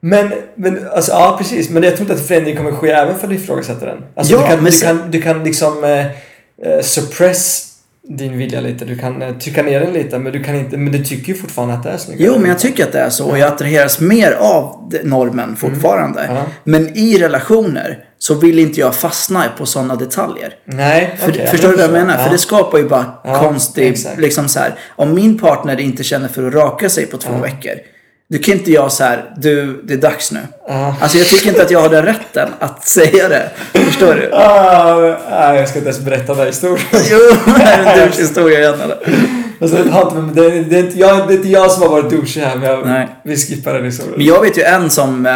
[0.00, 1.70] Men, men alltså, ja precis.
[1.70, 3.98] Men jag tror inte att förändring kommer ske även för du ifrågasätter den.
[4.16, 7.64] Alltså, Ja, du, kan, men du, kan, du kan liksom eh, eh, suppress
[8.08, 8.84] din vilja lite.
[8.84, 10.18] Du kan eh, trycka ner den lite.
[10.18, 12.26] Men du kan inte, men du tycker ju fortfarande att det är snyggare.
[12.32, 13.24] Jo, men jag tycker att det är så.
[13.30, 16.20] Och jag attraheras mer av normen fortfarande.
[16.20, 16.36] Mm.
[16.36, 16.42] Ja.
[16.64, 20.54] Men i relationer så vill inte jag fastna på sådana detaljer.
[20.64, 22.18] Nej, För, förstår du vad jag menar?
[22.18, 22.24] Ja.
[22.24, 24.18] För det skapar ju bara Ja, konstig, exakt.
[24.20, 24.74] liksom så här.
[24.96, 27.40] Om min partner inte känner för att raka sig på två Ja.
[27.42, 27.72] veckor.
[28.30, 30.40] Då kan inte jag så här, du, det är dags nu.
[30.68, 30.96] Ja.
[31.00, 33.50] Alltså jag tycker inte att jag har den rätten att säga det.
[33.72, 34.30] Förstår du?
[34.32, 36.78] Ah, ah, jag ska inte ens berätta den här historien.
[37.10, 37.18] Jo,
[37.56, 38.98] det är en douche-historia igen eller?
[39.60, 42.40] Alltså, det, inte, det, är inte jag, det är inte jag som har varit douchig
[42.40, 43.08] här, men jag, Nej.
[43.22, 44.26] vi skippar den Men historien.
[44.26, 45.32] jag vet ju en som, eh,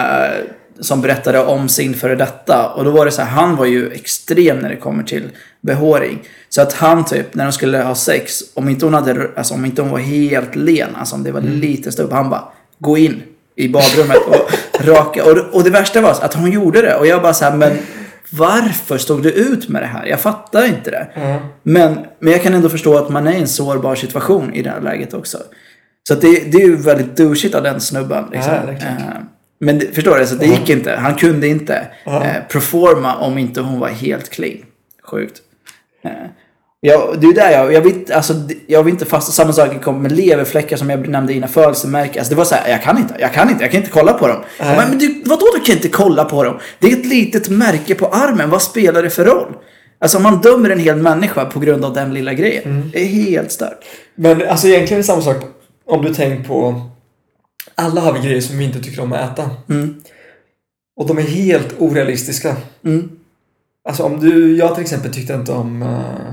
[0.80, 2.68] som berättade om sin före detta.
[2.68, 6.22] Och då var det så här, han var ju extrem när det kommer till behåring.
[6.48, 9.64] Så att han typ, när de skulle ha sex, om inte hon, hade, alltså, om
[9.64, 12.44] inte hon var helt len, alltså om det var lite stubb, han bara,
[12.82, 13.22] gå in
[13.56, 14.50] i badrummet och
[14.86, 15.24] raka.
[15.24, 16.94] Och, och det värsta var att hon gjorde det.
[16.96, 17.78] Och jag bara så här, men
[18.30, 20.06] varför stod du ut med det här?
[20.06, 21.06] Jag fattar inte det.
[21.14, 21.38] Ja.
[21.62, 24.70] Men, men jag kan ändå förstå att man är i en sårbar situation i det
[24.70, 25.38] här läget också.
[26.08, 28.24] Så det, det är ju väldigt douchigt av den snubben.
[28.32, 28.52] Liksom.
[28.54, 28.72] Ja, det.
[28.72, 28.96] Eh,
[29.60, 30.26] men det, förstår du?
[30.26, 30.92] Så det gick inte.
[30.92, 32.24] Han kunde inte Ja.
[32.24, 34.58] eh, performa om inte hon var helt clean.
[35.02, 35.38] Sjukt.
[36.04, 36.10] Eh,
[36.84, 38.34] Jag, det är där jag, jag vill, alltså,
[38.66, 42.20] jag vill inte fastna samma sak kommer med leverfläckar som jag nämnde innan födelsemärken.
[42.20, 44.12] Alltså, det var så här, jag kan inte, jag kan inte, jag kan inte kolla
[44.12, 44.40] på dem.
[44.60, 44.76] Nej.
[44.76, 46.58] Men, men du, vadå du kan inte kolla på dem?
[46.78, 49.56] Det är ett litet märke på armen, vad spelar det för roll?
[49.98, 52.64] Alltså man dömer en hel människa på grund av den lilla grejen.
[52.64, 52.90] Mm.
[52.92, 53.84] Det är helt stört.
[54.14, 55.36] Men alltså egentligen är det samma sak
[55.86, 56.82] om du tänker på
[57.74, 59.50] alla har vi grejer som vi inte tycker om att äta.
[59.68, 60.02] Mm.
[60.96, 62.56] Och de är helt orealistiska.
[62.84, 63.10] Mm.
[63.88, 66.32] Alltså om du, jag till exempel tyckte inte om uh,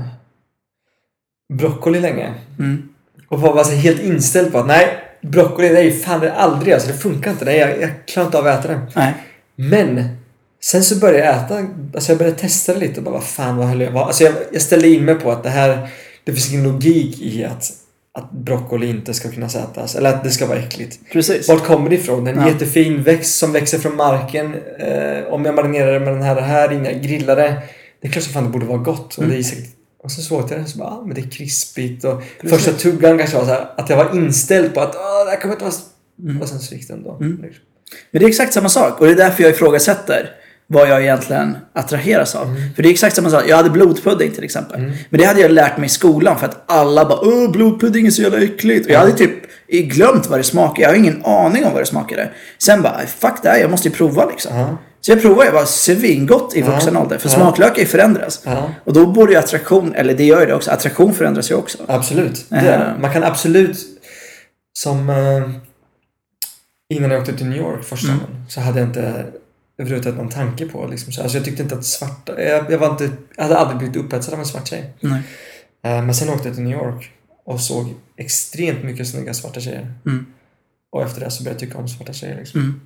[1.50, 2.34] broccoli länge.
[2.58, 2.88] Mm.
[3.28, 4.86] Och var alltså helt inställd på att nej,
[5.22, 7.52] broccoli det är ju fan det är aldrig, alltså det funkar inte.
[7.52, 8.80] Är, jag, jag klarar inte av att äta det.
[8.96, 9.14] Nej.
[9.56, 10.04] Men
[10.62, 11.58] sen så började jag äta,
[11.94, 14.02] alltså jag började testa det lite och bara vad fan vad höll jag vad?
[14.06, 15.88] Alltså jag, jag ställde in mig på att det här,
[16.24, 17.64] det finns ingen logik i att,
[18.14, 19.94] att broccoli inte ska kunna ätas.
[19.96, 20.98] Eller att det ska vara äckligt.
[21.12, 21.48] Precis.
[21.48, 22.26] Vart kommer det ifrån?
[22.26, 22.48] En Ja.
[22.48, 24.54] jättefin växt som växer från marken.
[24.78, 27.56] Eh, om jag marinerar det med den här, det här innan jag grillar det.
[28.02, 29.14] Det är klart som fan det borde vara gott.
[29.14, 29.30] Och, Mm.
[29.30, 29.66] det är säkert,
[30.02, 32.04] och så såg jag det och så bara, ah, men det är krispigt.
[32.04, 32.56] Och Precis.
[32.58, 35.40] första tuggan kanske var så här, att jag var inställd på att ah, det här
[35.40, 35.74] kommer inte vara...
[36.22, 36.42] Mm.
[36.42, 37.16] Och sen så gick det ändå.
[37.20, 37.44] Mm.
[38.10, 40.30] Men det är exakt samma sak och det är därför jag ifrågasätter
[40.66, 42.46] vad jag egentligen attraheras av.
[42.74, 43.44] För det är exakt samma sak.
[43.48, 44.80] Jag hade blodpudding till exempel.
[44.80, 44.92] Mm.
[45.10, 48.10] Men det hade jag lärt mig i skolan för att alla bara Åh, blodpudding är
[48.10, 48.86] så jävla äckligt.
[48.86, 49.32] Och jag hade typ
[49.68, 50.82] glömt vad det smakade.
[50.82, 52.30] Jag har ingen aning om vad det smakade.
[52.58, 54.56] Sen bara, fuck det här, jag måste ju prova liksom.
[54.56, 54.78] Ja.
[55.00, 57.18] Så jag provade, jag var svingott i vuxen ålder.
[57.18, 58.42] För smaklökar förändras.
[58.44, 58.70] Ja.
[58.84, 61.78] Och då borde ju attraktion, eller det gör ju det också, attraktion förändras ju också.
[61.88, 62.46] Absolut.
[62.48, 62.64] Det Eh.
[62.66, 62.96] är det.
[63.00, 63.78] Man kan absolut...
[64.78, 65.10] Som...
[65.10, 65.50] Eh,
[66.96, 68.20] innan jag åkte till New York första Mm.
[68.20, 69.24] gången så hade jag inte
[69.78, 72.42] överhuvudtaget någon tanke på liksom, så, Alltså jag tyckte inte att svarta...
[72.42, 74.92] Jag, jag, var inte, jag hade aldrig blivit upphetsad av en svart tjej.
[75.00, 75.22] Nej.
[75.84, 77.10] Eh, men sen åkte jag till New York
[77.44, 79.94] och såg extremt mycket snygga svarta tjejer.
[80.06, 80.26] Mm.
[80.92, 82.36] Och efter det så började jag tycka om svarta tjejer.
[82.36, 82.60] Liksom.
[82.60, 82.80] Mm.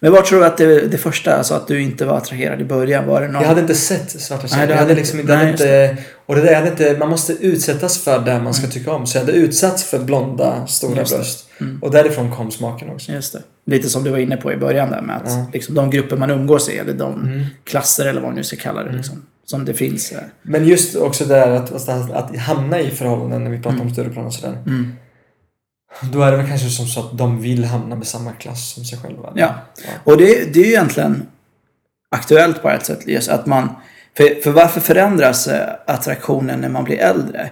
[0.00, 2.64] Men vad tror du att det, det första, alltså att du inte var attraherad i
[2.64, 3.42] början, var det någon...
[3.42, 4.66] Jag hade inte sett svarta tjejer.
[4.66, 7.32] Nej, jag hade liksom inte- nej, inte, och det där, jag hade inte, man måste
[7.32, 9.06] utsättas för det man ska tycka om.
[9.06, 11.48] Så jag hade utsatts för blonda, stora Just bröst.
[11.60, 11.78] Mm.
[11.82, 13.12] Och därifrån kom smaken också.
[13.12, 13.42] Just det.
[13.66, 15.46] Lite som du var inne på i början där med att Ja.
[15.52, 17.44] liksom, de grupper man umgås i, eller de Mm.
[17.64, 20.12] klasser eller vad man nu ska kalla det, liksom, som det finns.
[20.12, 20.18] eh.
[20.42, 23.92] Men just också det där att, att, att hamna i förhållanden när vi pratar om
[23.92, 24.58] Stureplan och sådär.
[26.12, 28.84] Då är det väl kanske som så att de vill hamna med samma klass som
[28.84, 29.32] sig själva.
[29.34, 29.54] Ja.
[30.04, 31.26] Och det, det är ju egentligen
[32.10, 33.06] aktuellt på ett sätt.
[33.06, 33.68] Just att man,
[34.16, 37.50] för, för varför förändras eh, attraktionen när man blir äldre?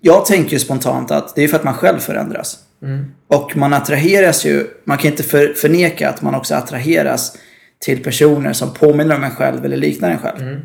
[0.00, 2.58] Jag tänker spontant att det är för att man själv förändras.
[2.82, 3.14] Mm.
[3.28, 7.36] Och man attraheras ju, man kan inte för, förneka att man också attraheras
[7.78, 10.42] till personer som påminner om en själv eller liknar en själv.
[10.42, 10.60] Mm.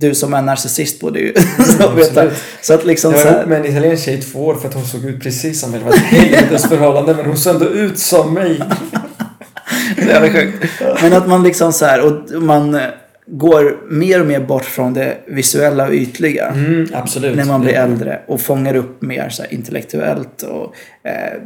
[0.00, 1.32] Du som är narcissist borde ju
[1.96, 2.30] veta.
[2.62, 4.54] Så att liksom Jag så var här, ihop med en italiensk tjej i två år
[4.54, 5.80] för att hon såg ut precis som mig.
[5.80, 8.62] Det var ett helvetes förhållande men hon såg ändå ut som mig.
[9.96, 10.72] Det är sjukt.
[11.02, 12.80] Men att man liksom så här, och man
[13.26, 16.46] går mer och mer bort från det visuella och ytliga.
[16.46, 17.36] Mm, absolut.
[17.36, 20.74] När man blir äldre och fångar upp mer så intellektuellt och
[21.08, 21.40] eh,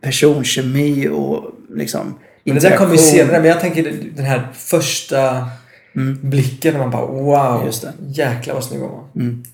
[0.00, 3.40] personkemi och liksom Men det där kommer ju senare.
[3.40, 5.46] Men jag tänker den här första
[5.96, 6.18] Mm.
[6.22, 7.66] blicken man bara wow.
[7.66, 7.92] Just det.
[8.06, 9.04] Jäklar vad snygg hon var.
[9.16, 9.44] Mm.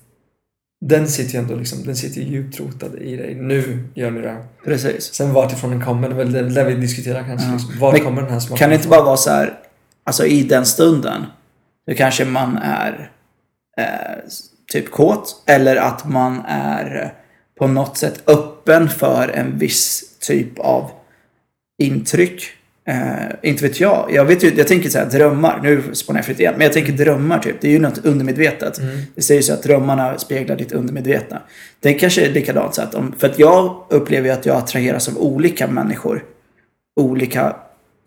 [0.85, 3.35] Den sitter ju ändå liksom, den sitter ju djupt rotad i dig.
[3.35, 4.37] Nu gör ni det.
[4.65, 5.13] Precis.
[5.13, 7.47] Sen vart ifrån den kommer, det är väl det där vi diskuterar kanske.
[7.47, 7.53] Ja.
[7.53, 7.79] Liksom.
[7.79, 9.59] Var Men kommer den här smaken Kan det inte bara vara så här,
[10.03, 11.25] alltså i den stunden,
[11.87, 13.11] då kanske man är
[13.77, 14.17] eh,
[14.71, 17.13] typ kåt eller att man är
[17.59, 20.91] på något sätt öppen för en viss typ av
[21.77, 22.43] intryck.
[22.87, 24.09] Eh, inte vet jag.
[24.13, 25.59] Jag, vet ju, jag tänker så här, drömmar.
[25.63, 26.53] Nu spånar jag fritt igen.
[26.57, 27.55] Men jag tänker drömmar typ.
[27.61, 28.79] Det är ju något undermedvetet.
[28.79, 28.97] Mm.
[29.15, 31.41] Det sägs ju att drömmarna speglar ditt undermedvetna.
[31.79, 32.75] Det kanske är likadant.
[32.75, 36.23] Så att om, för att jag upplever ju att jag attraheras av olika människor.
[36.99, 37.55] Olika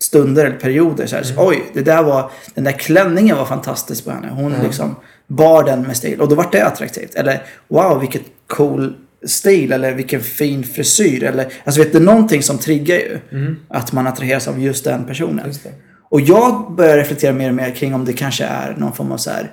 [0.01, 1.05] stunder eller perioder.
[1.05, 4.27] Så här, så, Oj, det där var, den där klänningen var fantastisk på henne.
[4.31, 4.65] Hon Mm.
[4.65, 4.95] liksom
[5.27, 6.21] bar den med stil.
[6.21, 7.15] Och då var det attraktivt.
[7.15, 8.93] Eller wow, vilket cool
[9.25, 9.71] stil.
[9.71, 11.23] Eller vilken fin frisyr.
[11.23, 13.19] Eller, alltså vet du, någonting som triggar ju.
[13.31, 13.55] Mm.
[13.67, 15.47] Att man attraheras av just den personen.
[15.47, 15.67] Just.
[16.09, 19.17] Och jag börjar reflektera mer och mer kring om det kanske är någon form av
[19.17, 19.51] så här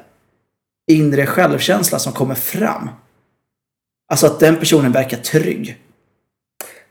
[0.90, 2.88] inre självkänsla som kommer fram.
[4.12, 5.76] Alltså att den personen verkar trygg.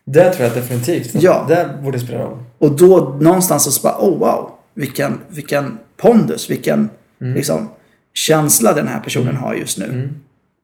[0.06, 1.12] Det tror jag definitivt.
[1.14, 1.46] Ja.
[1.48, 2.44] Det borde spela roll.
[2.58, 6.90] Och då någonstans så bara, oh wow, vilken, vilken pondus, vilken
[7.22, 7.34] Mm.
[7.34, 7.70] liksom,
[8.14, 9.86] känsla den här personen har just nu.
[9.86, 10.10] Mm.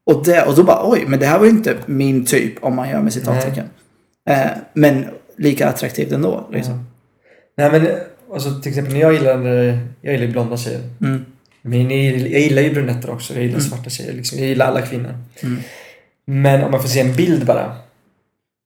[0.06, 2.76] Och, det, och då bara, oj, men det här var ju inte min typ om
[2.76, 3.66] man gör med citattecken.
[4.28, 6.48] Eh, men lika attraktivt ändå.
[6.52, 6.86] Liksom.
[7.56, 7.88] Nej men,
[8.32, 9.44] alltså, till exempel när jag gillar,
[10.00, 10.80] jag gillar blonda tjejer.
[11.00, 11.24] Mm.
[11.62, 13.34] Men jag gillar, ju brunetter också.
[13.34, 14.12] Jag gillar svarta tjejer.
[14.12, 14.38] Liksom.
[14.38, 15.14] Jag gillar alla kvinnor.
[15.42, 15.58] Mm.
[16.24, 17.76] Men om man får se en bild bara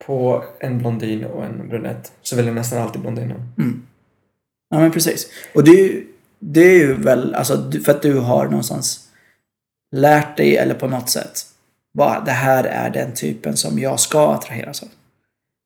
[0.06, 3.52] på en blondin och en brunett så väljer jag nästan alltid blondinen.
[3.58, 3.82] Mm.
[4.70, 5.26] Ja men precis.
[5.54, 6.06] Och det är ju,
[6.38, 9.09] det är ju väl, alltså för att du har någonstans
[9.92, 11.46] lärt dig eller på något sätt
[11.92, 14.88] vad det här är den typen som jag ska attraheras av.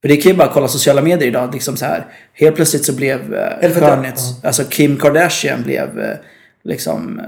[0.03, 1.55] För det kan ju bara kolla sociala medier idag.
[1.55, 4.45] Liksom så här, helt plötsligt så blev eh, skönhets...
[4.45, 6.17] Alltså Kim Kardashian blev eh,
[6.65, 7.25] liksom eh,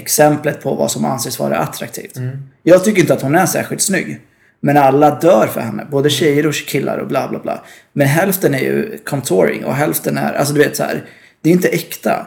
[0.00, 2.16] exemplet på vad som anses vara attraktivt.
[2.16, 2.38] Mm.
[2.62, 4.20] Jag tycker inte att hon är särskilt snygg.
[4.60, 5.86] Men alla dör för henne.
[5.90, 7.64] Både tjejer och killar och bla bla bla.
[7.92, 11.04] Men hälften är ju contouring och hälften är, alltså du vet så här.
[11.40, 12.26] Det är inte äkta.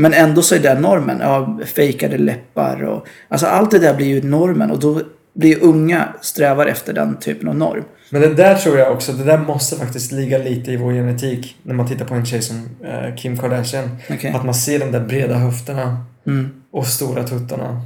[0.00, 1.18] Men ändå så är det normen.
[1.20, 3.06] Ja, fejkade läppar och...
[3.28, 5.00] Alltså allt det där blir ju normen och då
[5.34, 7.84] blir unga strävar efter den typen av norm.
[8.10, 11.56] Men det där tror jag också, det där måste faktiskt ligga lite i vår genetik.
[11.62, 13.96] När man tittar på en tjej som eh, Kim Kardashian.
[14.10, 14.32] Okej.
[14.36, 16.50] Att man ser de där breda höfterna Mm.
[16.72, 17.80] och stora tuttarna.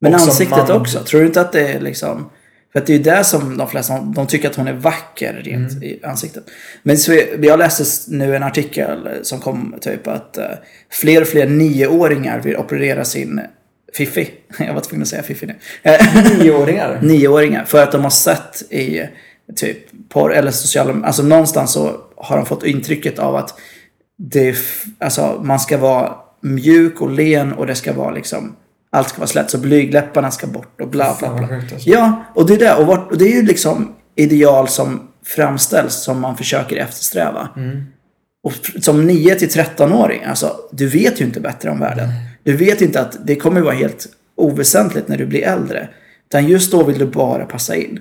[0.00, 0.98] Men Och ansiktet man- också.
[0.98, 2.30] Tror du inte att det är liksom...
[2.72, 5.40] För att det är ju där som de flesta, de tycker att hon är vacker
[5.44, 5.82] rent Mm.
[5.82, 6.44] i ansiktet.
[6.82, 7.84] Men så, jag läste
[8.16, 10.44] nu en artikel som kom typ att eh,
[10.90, 13.40] fler och fler nioåringar vill operera sin
[13.94, 14.30] fiffi.
[14.58, 15.54] Jag var tvungen att säga fiffi nu.
[16.38, 16.98] Nioåringar?
[17.02, 17.64] nioåringar.
[17.64, 19.08] För att de har sett i
[19.56, 19.78] typ
[20.08, 21.06] porr eller sociala...
[21.06, 23.54] Alltså någonstans så har de fått intrycket av att
[24.16, 24.56] det
[24.98, 28.56] alltså, man ska vara mjuk och len och det ska vara liksom...
[28.92, 29.50] Allt ska vara slätt.
[29.50, 31.56] Så blygläpparna ska bort och bla bla bla.
[31.56, 31.76] alltså.
[31.90, 32.74] Ja, och det är det.
[32.74, 37.48] Och, vart, och det är ju liksom ideal som framställs som man försöker eftersträva.
[37.56, 37.84] Mm.
[38.42, 42.08] Och som 9 till 13-åring, alltså du vet ju inte bättre om världen.
[42.42, 45.88] Du vet inte att det kommer vara helt oväsentligt när du blir äldre.
[46.28, 48.00] Utan just då vill du bara passa in.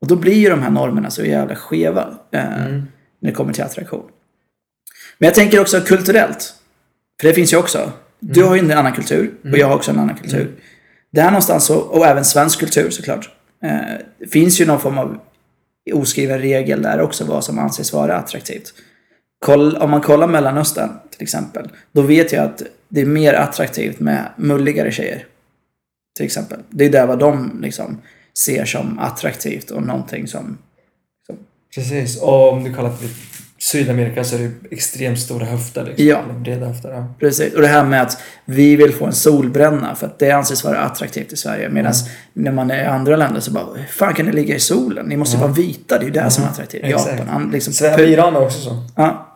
[0.00, 2.72] Och då blir ju de här normerna så jävla skeva eh, Mm.
[3.20, 4.04] när det kommer till attraktion.
[5.18, 6.54] Men jag tänker också kulturellt.
[7.20, 7.92] För det finns ju också.
[8.20, 10.54] Du har ju en annan kultur och jag har också en annan kultur.
[11.10, 13.30] Där någonstans, så, och även svensk kultur såklart.
[13.62, 15.18] Eh, finns ju någon form av
[15.92, 18.74] oskriven regel där också vad som anses vara attraktivt.
[19.44, 21.68] Koll, om man kollar Mellanöstern till exempel.
[21.92, 25.26] Då vet jag att det är mer attraktivt med mulligare tjejer.
[26.16, 26.58] Till exempel.
[26.70, 27.98] Det är där vad de liksom
[28.38, 30.58] ser som attraktivt och någonting som...
[31.74, 32.22] Precis.
[32.22, 32.96] Och om du kollar på
[33.70, 35.84] Sydamerika så är det extremt stora höfter.
[35.84, 36.06] Liksom.
[36.06, 36.22] Ja.
[36.44, 36.88] Breda höfter.
[36.90, 37.14] Ja.
[37.20, 37.54] Precis.
[37.54, 40.78] Och det här med att vi vill få en solbränna för att det anses vara
[40.78, 41.68] attraktivt i Sverige.
[41.68, 41.92] Medan
[42.32, 45.06] när man är i andra länder så bara, hur fan kan ni ligga i solen?
[45.06, 45.40] Ni måste Ja.
[45.40, 46.84] vara vita, det är ju det som är attraktivt.
[46.84, 47.18] Exakt.
[47.18, 47.72] Japan, liksom...
[47.72, 48.84] Sverige, Iran är också så.
[48.96, 49.27] Ja,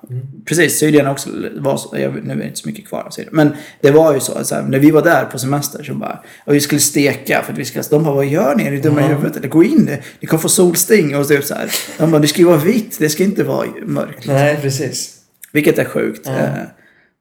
[0.44, 0.78] precis.
[0.78, 1.96] Syrien också var så.
[1.98, 3.30] Jag, nu är det inte så mycket kvar av Syrien.
[3.32, 4.44] Men det var ju så.
[4.44, 6.22] så här, när vi var där på semester så bara...
[6.44, 7.84] Och vi skulle steka för att vi skulle...
[7.90, 8.66] De bara, vad gör ni?
[8.66, 9.36] Är ni dumma i huvudet?
[9.36, 9.90] Eller gå in.
[10.20, 11.16] Ni kommer få solsting.
[11.16, 11.70] Och typ så här.
[11.98, 12.98] De bara, det ska ju vara vitt.
[12.98, 14.26] Det ska inte vara mörkt.
[14.26, 15.18] Nej, precis.
[15.52, 16.22] Vilket är sjukt.
[16.24, 16.38] Ja.
[16.38, 16.52] Eh,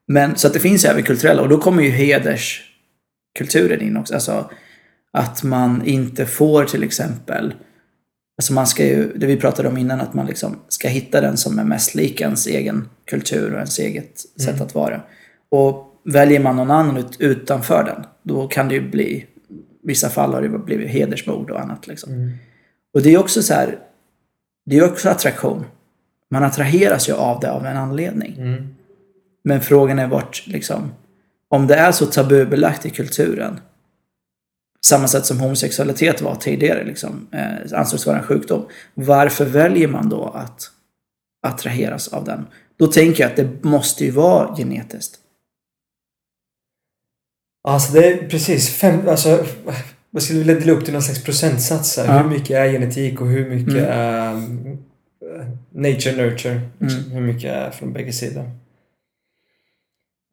[0.08, 1.42] Men så att det finns ju även kulturella.
[1.42, 4.14] Och då kommer ju hederskulturen in också.
[4.14, 4.50] Alltså
[5.12, 7.54] att man inte får till exempel...
[8.38, 11.36] Alltså man ska ju, det vi pratade om innan, att man liksom ska hitta den
[11.36, 15.00] som är mest lik ens egen kultur och ens eget sätt att vara.
[15.48, 19.26] Och väljer man någon annan ut, utanför den, då kan det ju bli, i
[19.82, 22.12] vissa fall har det blivit hedersmord och annat liksom.
[22.12, 22.30] Mm.
[22.94, 23.78] Och det är också så här,
[24.66, 25.64] det är också attraktion.
[26.30, 28.34] Man attraheras ju av det av en anledning.
[28.38, 28.74] Mm.
[29.44, 30.92] Men frågan är vart, liksom,
[31.48, 33.60] om det är så tabubelagt i kulturen,
[34.86, 38.66] samma sätt som homosexualitet var tidigare, liksom, eh, ansågs vara en sjukdom.
[38.94, 40.70] Varför väljer man då att
[41.46, 42.46] attraheras av den?
[42.76, 45.18] Då tänker jag att det måste ju vara genetiskt.
[47.68, 49.46] Alltså det är precis fem, alltså
[50.10, 52.06] vad skulle vilja dela upp till någon slags procentsats här.
[52.06, 52.22] Ja.
[52.22, 53.88] Hur mycket är genetik och hur mycket Mm.
[53.90, 54.78] är um,
[55.70, 56.60] nature nurture.
[56.78, 57.00] Liksom.
[57.00, 57.10] Mm.
[57.10, 58.50] Hur mycket är från bägge sidor.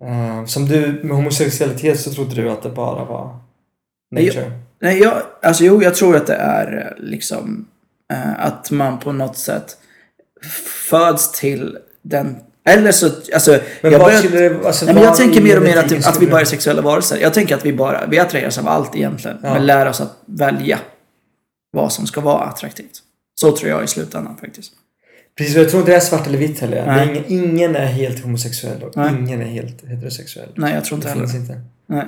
[0.03, 3.39] Uh, som du med homosexualitet så trodde du att det bara var
[4.11, 4.51] nature.
[4.81, 7.67] Nej, jag, alltså jo, jag tror att det är eh, liksom
[8.11, 9.77] eh, att man på något sätt
[10.89, 13.59] föds till den eller så, alltså...
[13.81, 16.27] Men jag skulle det, alltså Nej, men jag tänker mer och mer att, att vi
[16.27, 17.17] bara är sexuella varelser.
[17.17, 19.37] Jag tänker att vi bara, vi attraheras av allt egentligen.
[19.43, 19.53] Ja.
[19.53, 20.79] Men lär oss att välja
[21.71, 22.99] vad som ska vara attraktivt.
[23.35, 24.73] Så tror jag i slutändan faktiskt.
[25.37, 26.77] Precis, jag tror inte det är svart eller vitt heller.
[26.77, 27.23] Är Nej.
[27.27, 29.13] ingen, ingen är helt homosexuell och Nej.
[29.19, 30.49] ingen är helt heterosexuell.
[30.55, 31.61] Nej, jag tror inte det heller finns inte.
[31.87, 32.05] Nej.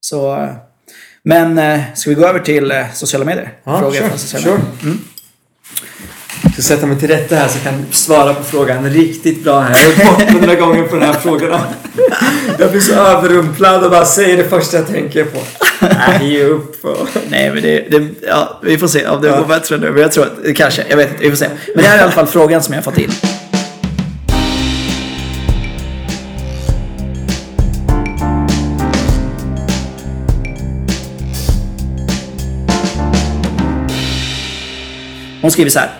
[0.00, 0.48] Så...
[1.22, 3.52] Men eh, ska vi gå över till eh, sociala medier?
[3.64, 4.54] Ja, Frågor sure, från sociala sure.
[4.54, 4.72] medier.
[4.82, 4.98] Mm.
[6.42, 9.60] Jag ska sätta mig till rätta här så jag kan svara på frågan riktigt bra
[9.60, 9.78] här.
[9.98, 11.60] Jag har fått hundra gånger på de här frågorna.
[12.58, 15.38] Jag blir så överrumplad och bara säger det första jag tänker på.
[15.80, 16.86] Nej, ge upp.
[17.28, 19.90] Nej, men det, det, ja, vi får se om det går bättre nu.
[19.90, 21.48] Men jag tror att, kanske, jag vet inte, vi får se.
[21.74, 23.10] Men det här är i alla fall frågan som jag har fått in.
[35.50, 35.90] Hon skriver så här.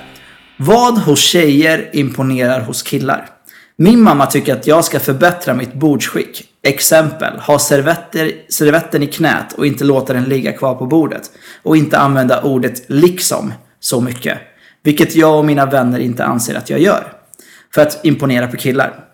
[0.56, 3.28] Vad hos tjejer imponerar hos killar?
[3.76, 6.44] Min mamma tycker att jag ska förbättra mitt bordsskick.
[6.62, 11.30] Exempel, ha servetter, servetten i knät och inte låta den ligga kvar på bordet.
[11.62, 14.38] Och inte använda ordet liksom så mycket.
[14.82, 17.12] Vilket jag och mina vänner inte anser att jag gör.
[17.74, 19.04] För att imponera på killar.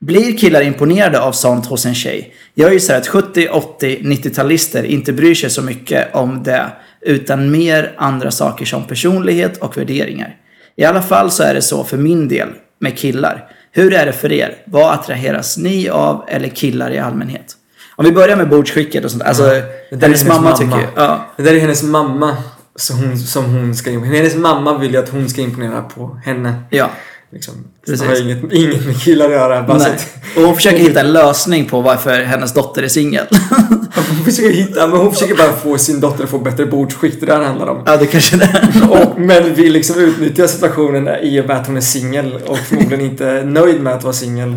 [0.00, 2.34] Blir killar imponerade av sånt hos en tjej?
[2.54, 6.72] Jag gissar att 70, 80, 90-talister inte bryr sig så mycket om det.
[7.04, 10.36] Utan mer andra saker som personlighet och värderingar.
[10.76, 12.48] I alla fall så är det så för min del
[12.80, 13.48] med killar.
[13.72, 14.54] Hur är det för er?
[14.64, 17.56] Vad attraheras ni av eller killar i allmänhet?
[17.96, 19.22] Om vi börjar med bordsskicket och sånt.
[19.22, 20.86] Alltså, Det där är hennes mamma, tycker ju...
[20.96, 22.36] Ja, Det där är hennes mamma
[22.76, 24.16] som hon, som hon ska imponera.
[24.16, 26.54] Hennes mamma vill ju att hon ska imponera på henne.
[26.70, 26.90] ja.
[27.32, 27.54] Liksom.
[27.86, 28.00] Precis.
[28.00, 29.62] Det har inget, inget med killar att göra.
[29.62, 33.26] Bara att, Och hon försöker hitta en lösning på varför hennes dotter är singel.
[34.08, 37.20] hon, försöker hitta, men hon försöker bara få sin dotter att få bättre bordsskick.
[37.20, 37.82] Det där handlar om.
[37.86, 39.18] ja, det kanske det är.
[39.18, 43.44] Men vill liksom utnyttja situationen i och med att hon är singel och förmodligen inte
[43.44, 44.56] nöjd med att vara singel.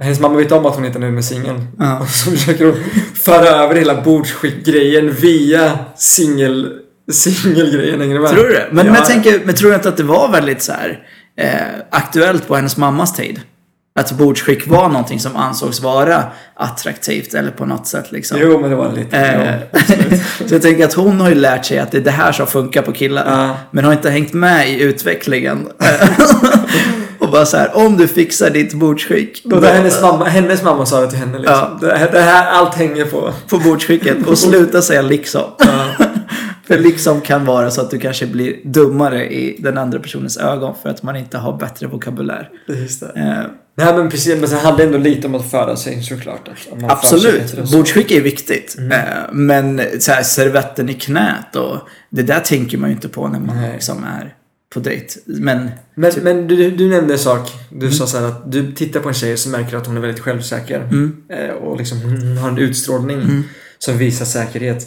[0.00, 1.66] Hennes mamma vet om att hon inte är nöjd med singeln.
[1.78, 1.98] Ja.
[2.00, 2.74] Och så försöker hon
[3.14, 6.80] föra över hela bordsskick-grejen via singel
[7.12, 8.00] singelgrejen.
[8.00, 8.30] Hänger med?
[8.30, 8.68] Tror du det?
[8.70, 8.92] Men, ja.
[8.92, 10.98] men jag tänker, men tror du inte att det var väldigt så här,
[11.40, 11.50] eh,
[11.90, 13.40] aktuellt på hennes mammas tid?
[14.00, 16.24] Att bordsskick var någonting som ansågs vara
[16.54, 18.38] attraktivt eller på något sätt liksom.
[18.40, 19.16] Jo, men det var lite...
[19.16, 19.78] Eh, ja.
[20.46, 22.46] så jag tänker att hon har ju lärt sig att det är det här som
[22.46, 23.24] funkar på killar.
[23.26, 23.56] Ja.
[23.70, 25.68] Men har inte hängt med i utvecklingen.
[27.18, 29.42] och bara så här, om du fixar ditt bordsskick.
[29.44, 31.78] Då där hennes, mamma, hennes mamma sa det till henne liksom.
[31.82, 31.88] Ja.
[32.12, 33.32] Det, här, allt hänger på...
[33.48, 35.44] På bordsskicket och sluta säga liksom.
[36.66, 40.74] För liksom kan vara så att du kanske blir dummare i den andra personens ögon
[40.82, 42.50] för att man inte har bättre vokabulär.
[42.68, 43.12] Just det.
[43.16, 46.48] Eh, Nej men precis, men sen handlar det ändå lite om att föra sig såklart.
[46.48, 48.76] Att absolut, och bordsskick är viktigt.
[48.92, 48.98] Eh,
[49.32, 51.78] men så här, servetten i knät och
[52.10, 53.72] det där tänker man ju inte på när man Nej.
[53.72, 54.34] liksom är
[54.74, 55.20] på dejt.
[55.26, 57.50] Men Men, men du, du nämnde en sak.
[57.70, 60.00] Du sa så här att du tittar på en tjej som märker att hon är
[60.00, 60.80] väldigt självsäker.
[60.80, 61.16] Mm.
[61.28, 63.44] Eh, och liksom hon har en utstrålning
[63.78, 64.86] som visar säkerhet.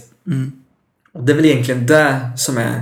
[1.18, 2.82] Och det är väl egentligen det som är...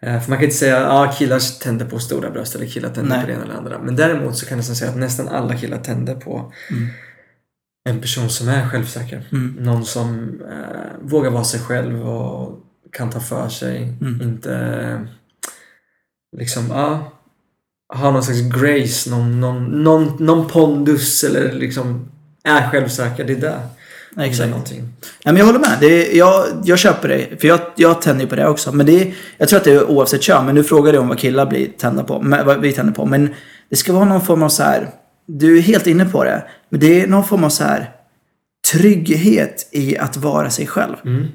[0.00, 2.90] eh, För man kan inte säga att ah, killar tänder på stora bröst eller killar
[2.90, 3.20] tänder Nej.
[3.20, 3.78] på det ena eller andra.
[3.78, 6.88] Men däremot så kan jag nästan säga att nästan alla killar tänder på Mm.
[7.88, 9.22] en person som är självsäker.
[9.32, 9.56] Mm.
[9.60, 12.60] Någon som eh, vågar vara sig själv och
[12.92, 13.92] kan ta för sig.
[14.00, 14.20] Mm.
[14.22, 15.06] Inte
[16.36, 17.12] liksom, ja.
[17.94, 22.10] har någon slags grace, någon, någon, någon, någon pondus eller liksom
[22.44, 23.24] är självsäker.
[23.24, 23.60] Det är det.
[24.18, 24.50] Exakt.
[24.50, 24.80] någonting.
[24.80, 25.76] Nej, men jag håller med.
[25.80, 27.40] Det är, jag, jag köper det.
[27.40, 28.72] För jag, jag tänder ju på det också.
[28.72, 30.46] Men det är, jag tror att det är oavsett kön.
[30.46, 32.22] Men nu frågar du om vad killar blir tända på.
[32.22, 33.06] Men, vad vi tänder på.
[33.06, 33.34] Men
[33.70, 34.90] det ska vara någon form av så här.
[35.26, 36.44] Du är helt inne på det.
[36.68, 37.90] Men det är någon form av så här.
[38.72, 40.94] Trygghet i att vara sig själv.
[41.04, 41.28] Mm.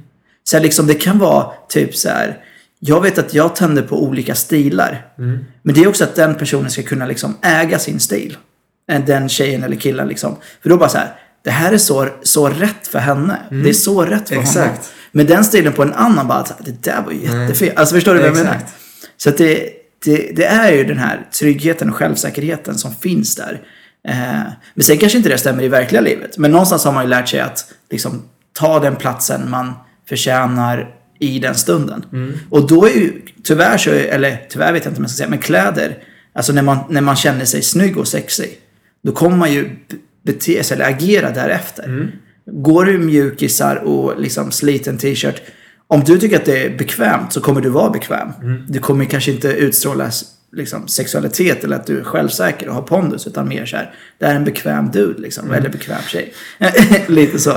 [0.44, 2.38] Så här, liksom, det kan vara typ så här.
[2.80, 5.06] Jag vet att jag tänder på olika stilar.
[5.18, 5.46] Mm.
[5.62, 8.38] Men det är också att den personen ska kunna liksom äga sin stil.
[9.06, 10.36] Den tjejen eller killen liksom.
[10.62, 11.16] För då bara så här.
[11.44, 13.38] Det här är så, så rätt för henne.
[13.50, 14.52] Det är så rätt för honom.
[14.52, 14.70] Mm.
[14.70, 14.94] Exakt.
[15.12, 17.72] Men den stilen på en annan bara att det där var ju jättefel.
[17.76, 18.58] Alltså förstår du vad jag menar?
[19.18, 19.70] Så att det,
[20.06, 23.62] det, det är ju den här tryggheten och självsäkerheten som finns där.
[24.08, 24.14] Eh,
[24.74, 26.38] men sen kanske inte det stämmer i verkliga livet.
[26.38, 28.22] Men någonstans har man ju lärt sig att liksom,
[28.54, 29.74] ta den platsen man
[30.10, 32.06] förtjänar i den stunden.
[32.14, 32.34] Mm.
[32.50, 35.30] Och då är ju tyvärr så, eller tyvärr vet jag inte om jag ska säga,
[35.30, 35.98] men kläder.
[36.34, 38.60] Alltså när man, när man känner sig snygg och sexig.
[39.04, 39.76] Då kommer man ju
[40.24, 41.84] bete sig eller agera därefter.
[41.84, 42.08] Mm.
[42.46, 45.42] Går du i mjukisar och liksom sliten t-shirt.
[45.88, 48.30] Om du tycker att det är bekvämt så kommer du vara bekväm.
[48.42, 48.64] Mm.
[48.68, 50.12] Du kommer kanske inte utstråla
[50.52, 53.28] liksom, sexualitet eller att du är självsäker och har pondus.
[53.28, 55.46] Utan mer så här, det är en bekväm dude liksom.
[55.46, 55.58] Mm.
[55.58, 56.34] Eller bekväm tjej.
[57.08, 57.54] Lite så.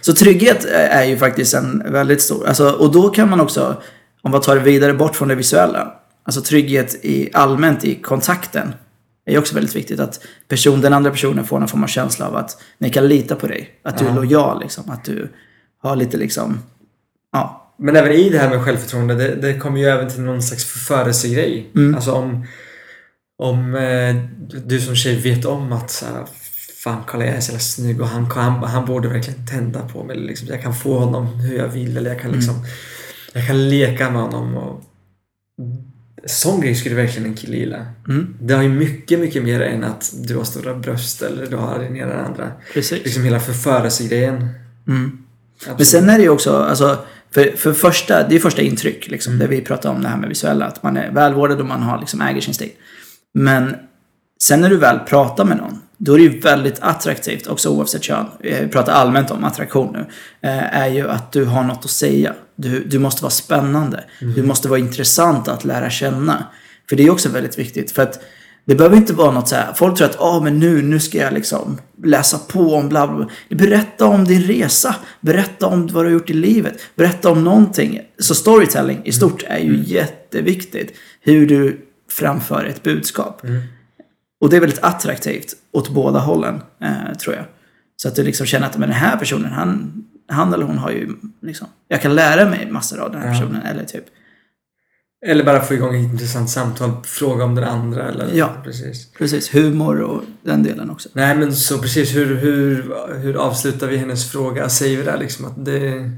[0.00, 3.82] Så trygghet är ju faktiskt en väldigt stor, alltså, och då kan man också,
[4.22, 5.92] om man tar det vidare bort från det visuella,
[6.24, 8.74] alltså trygghet i allmänt i kontakten
[9.34, 10.00] är också väldigt viktigt.
[10.00, 13.36] Att person, den andra personen får någon form av känsla av att ni kan lita
[13.36, 13.70] på dig.
[13.82, 14.14] Att du är Ja.
[14.14, 14.90] lojal liksom.
[14.90, 15.28] Att du
[15.82, 16.58] har lite liksom,
[17.32, 17.74] ja.
[17.78, 20.64] Men även i det här med självförtroende, det, det kommer ju även till någon slags
[20.64, 21.70] förförelsegrej.
[21.76, 21.94] Mm.
[21.94, 22.46] Alltså om,
[23.38, 24.16] om eh,
[24.66, 26.24] du som tjej vet om att så här,
[26.84, 30.04] Fan, kolla jag är så jävla snygg och han, han, han borde verkligen tända på
[30.04, 30.16] mig.
[30.16, 32.54] Liksom, jag kan få honom hur jag vill eller jag kan liksom
[33.32, 34.82] Jag kan leka med honom och
[36.28, 37.86] Sån grej skulle verkligen en kille gilla.
[38.08, 41.56] Mm, Det har ju mycket, mycket mer än att du har stora bröst eller du
[41.56, 42.52] har den ena eller andra.
[42.74, 43.04] precis.
[43.04, 44.48] Liksom hela förförelsegrejen.
[44.88, 45.18] Mm.
[45.76, 46.98] Men sen är det ju också, alltså,
[47.30, 49.40] för, för första, det är första intryck, liksom, Mm.
[49.40, 51.98] där vi pratar om det här med visuella, att man är välvårdad och man har,
[52.00, 52.70] liksom, äger sin stil.
[53.34, 53.76] Men
[54.42, 58.02] sen när du väl pratar med någon, då är det ju väldigt attraktivt, också oavsett
[58.02, 59.98] kön, eh, vi pratar allmänt om attraktion nu,
[60.48, 62.34] eh, är ju att du har något att säga.
[62.58, 64.04] Du, du måste vara spännande.
[64.34, 66.44] Du måste vara intressant att lära känna.
[66.88, 68.20] För det är också väldigt viktigt, för att
[68.64, 69.72] Det behöver inte vara något så här.
[69.74, 73.16] Folk tror att ah, men nu, nu ska jag liksom läsa på om bla bla.
[73.16, 73.28] bla.
[73.58, 74.94] Berätta om din resa.
[75.20, 76.80] Berätta om vad du har gjort i livet.
[76.96, 78.00] Berätta om någonting.
[78.18, 80.92] Så storytelling i stort är ju jätteviktigt.
[81.20, 83.42] Hur du framför ett budskap.
[84.40, 87.44] Och det är väldigt attraktivt åt båda hållen, eh, tror jag.
[87.96, 90.90] Så att du liksom känner att men den här personen, han, han eller hon har
[90.90, 91.08] ju
[91.42, 93.32] liksom, jag kan lära mig massor av den här Ja.
[93.40, 93.62] personen.
[93.62, 94.04] Eller typ,
[95.26, 98.28] Eller bara få igång ett intressant samtal, fråga om den andra eller...
[98.34, 98.50] Ja.
[98.64, 99.12] Precis.
[99.12, 101.08] precis, humor och den delen också.
[101.12, 104.68] Nej men så precis, hur, hur, hur avslutar vi hennes fråga?
[104.68, 106.10] Säger vi där liksom att det...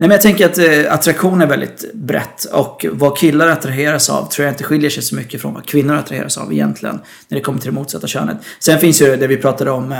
[0.00, 4.28] Nej, men jag tänker att eh, attraktion är väldigt brett och vad killar attraheras av
[4.30, 7.00] tror jag inte skiljer sig så mycket från vad kvinnor attraheras av egentligen.
[7.28, 8.36] När det kommer till det motsatta könet.
[8.60, 9.98] Sen finns ju det vi pratade om eh,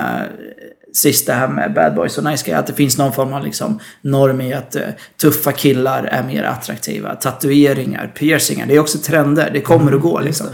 [0.93, 2.55] sist det här med bad boys och nice guy.
[2.55, 4.82] Att det finns någon form av liksom norm i att eh,
[5.20, 7.14] tuffa killar är mer attraktiva.
[7.14, 9.51] Tatueringar, piercingar, det är också trender.
[9.53, 10.47] Det kommer och går liksom.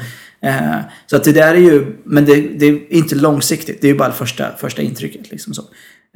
[0.42, 0.76] Eh,
[1.06, 3.80] så att det där är ju, men det, det är inte långsiktigt.
[3.80, 5.30] Det är ju bara det första, första intrycket.
[5.30, 5.62] Liksom så.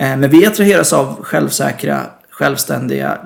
[0.00, 3.18] Eh, men vi attraheras av självsäkra, självständiga,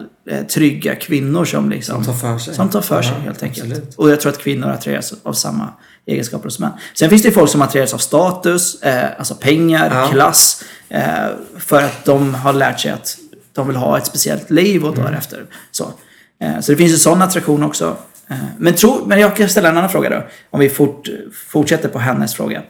[0.54, 2.04] trygga kvinnor som liksom...
[2.04, 2.54] Som tar för sig.
[2.54, 3.66] Som tar för sig Ja, helt enkelt.
[3.72, 3.94] absolut.
[3.94, 5.68] Och jag tror att kvinnor attraheras av samma
[6.06, 6.72] egenskaper hos män.
[6.94, 10.08] Sen finns det ju folk som attraheras av status, eh, alltså pengar, Ja.
[10.12, 10.64] klass.
[10.88, 11.26] Eh,
[11.58, 13.16] för att de har lärt sig att
[13.52, 15.10] de vill ha ett speciellt liv och Mm.
[15.12, 15.46] därefter.
[15.70, 15.92] Så.
[16.40, 17.96] Eh, så det finns ju sån attraktion också.
[18.30, 20.26] Eh, men, tro, men jag kan ställa en annan fråga då.
[20.50, 22.62] Om vi fort, fortsätter på hennes fråga.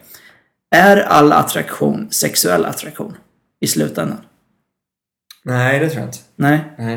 [0.74, 3.16] Är all attraktion sexuell attraktion
[3.60, 4.18] i slutändan?
[5.44, 6.18] Nej, det tror jag inte.
[6.36, 6.60] Nej?
[6.78, 6.96] Nej.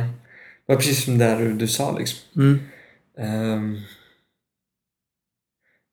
[0.68, 2.18] Det var precis som det du, du sa liksom.
[2.36, 2.60] Mm.
[3.20, 3.78] Ehm.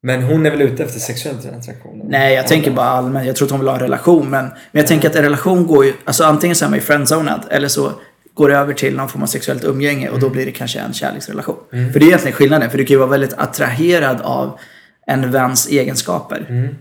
[0.03, 2.03] Men hon är väl ute efter sexuell attraktion?
[2.09, 3.27] Nej, jag tänker bara allmänt.
[3.27, 4.31] Jag tror att hon vill ha en relation.
[4.31, 5.93] Men, men jag tänker att en relation går ju...
[6.05, 7.93] Alltså antingen så är man ju friendzonad eller så
[8.35, 10.93] går det över till någon form av sexuellt umgänge och då blir det kanske en
[10.93, 11.57] kärleksrelation.
[11.71, 12.71] För det är egentligen skillnaden.
[12.71, 14.59] För du kan ju vara väldigt attraherad av
[15.07, 16.47] en väns egenskaper.
[16.49, 16.75] Mm.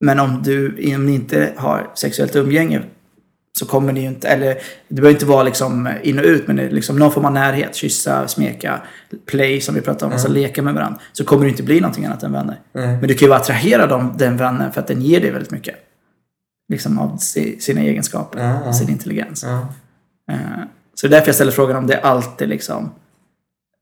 [0.00, 2.82] Men om du om ni inte har sexuellt umgänge
[3.58, 4.54] så kommer ni ju inte, eller
[4.88, 7.32] det behöver inte vara liksom in och ut, men det är liksom någon form av
[7.32, 8.82] närhet, kyssa, smeka,
[9.26, 11.00] play som vi pratade om, alltså leka med varandra.
[11.12, 12.60] Så kommer det inte bli någonting annat än vänner.
[12.72, 12.86] Nej.
[12.86, 15.50] Men du kan ju vara attraherad av den vännen för att den ger dig väldigt
[15.50, 15.74] mycket.
[16.72, 18.72] Liksom av si- sina egenskaper, ja.
[18.72, 19.44] sin intelligens.
[19.44, 20.38] Eh,
[20.94, 22.90] Så det är därför jag ställer frågan om det alltid liksom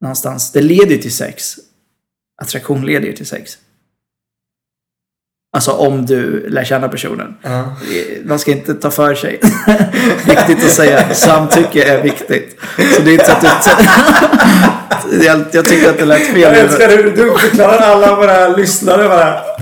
[0.00, 1.54] någonstans, det leder ju till sex.
[2.42, 3.58] Attraktion leder ju till sex.
[5.54, 7.34] Alltså om du lär känna personen.
[7.42, 7.76] Ja.
[8.24, 9.40] Man ska inte ta för sig.
[10.26, 11.14] viktigt att säga.
[11.14, 12.60] Samtycke är viktigt.
[12.96, 13.78] Så det är inte så att
[15.10, 15.24] du...
[15.26, 16.40] jag, jag tycker att det lät fel.
[16.40, 19.53] Jag älskar hur du förklarar alla våra lyssnare bara.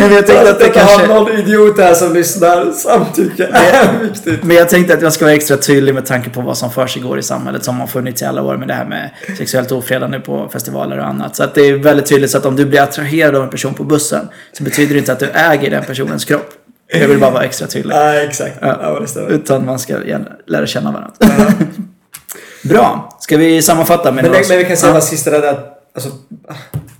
[0.00, 1.06] Men jag tänkte att det kanske...
[1.06, 2.72] någon idiot här som lyssnar.
[2.72, 4.42] Samtycke är viktigt.
[4.44, 6.86] Men jag tänkte att jag ska vara extra tydlig med tanke på vad som för
[6.86, 9.72] sig går i samhället som har funnits i alla år med det här med sexuellt
[9.72, 11.36] ofredande på festivaler och annat.
[11.36, 13.74] Så att det är väldigt tydligt så att om du blir attraherad av en person
[13.74, 16.48] på bussen så betyder det inte att du äger den personens kropp.
[16.92, 17.94] Jag vill bara vara extra tydlig.
[17.94, 18.56] Ja, exakt.
[18.60, 19.28] Ja, det stämmer.
[19.28, 19.96] Utan man ska
[20.46, 21.52] lära känna varandra.
[22.62, 23.16] Bra.
[23.20, 24.42] Ska vi sammanfatta med Men, några...
[24.42, 25.00] det, men vi kan säga Ja.
[25.00, 26.10] sista där att alltså,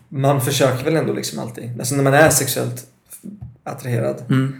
[0.08, 1.70] man försöker väl ändå liksom alltid.
[1.78, 2.86] Alltså när man är sexuellt
[3.64, 4.22] attraherad.
[4.30, 4.54] Mm.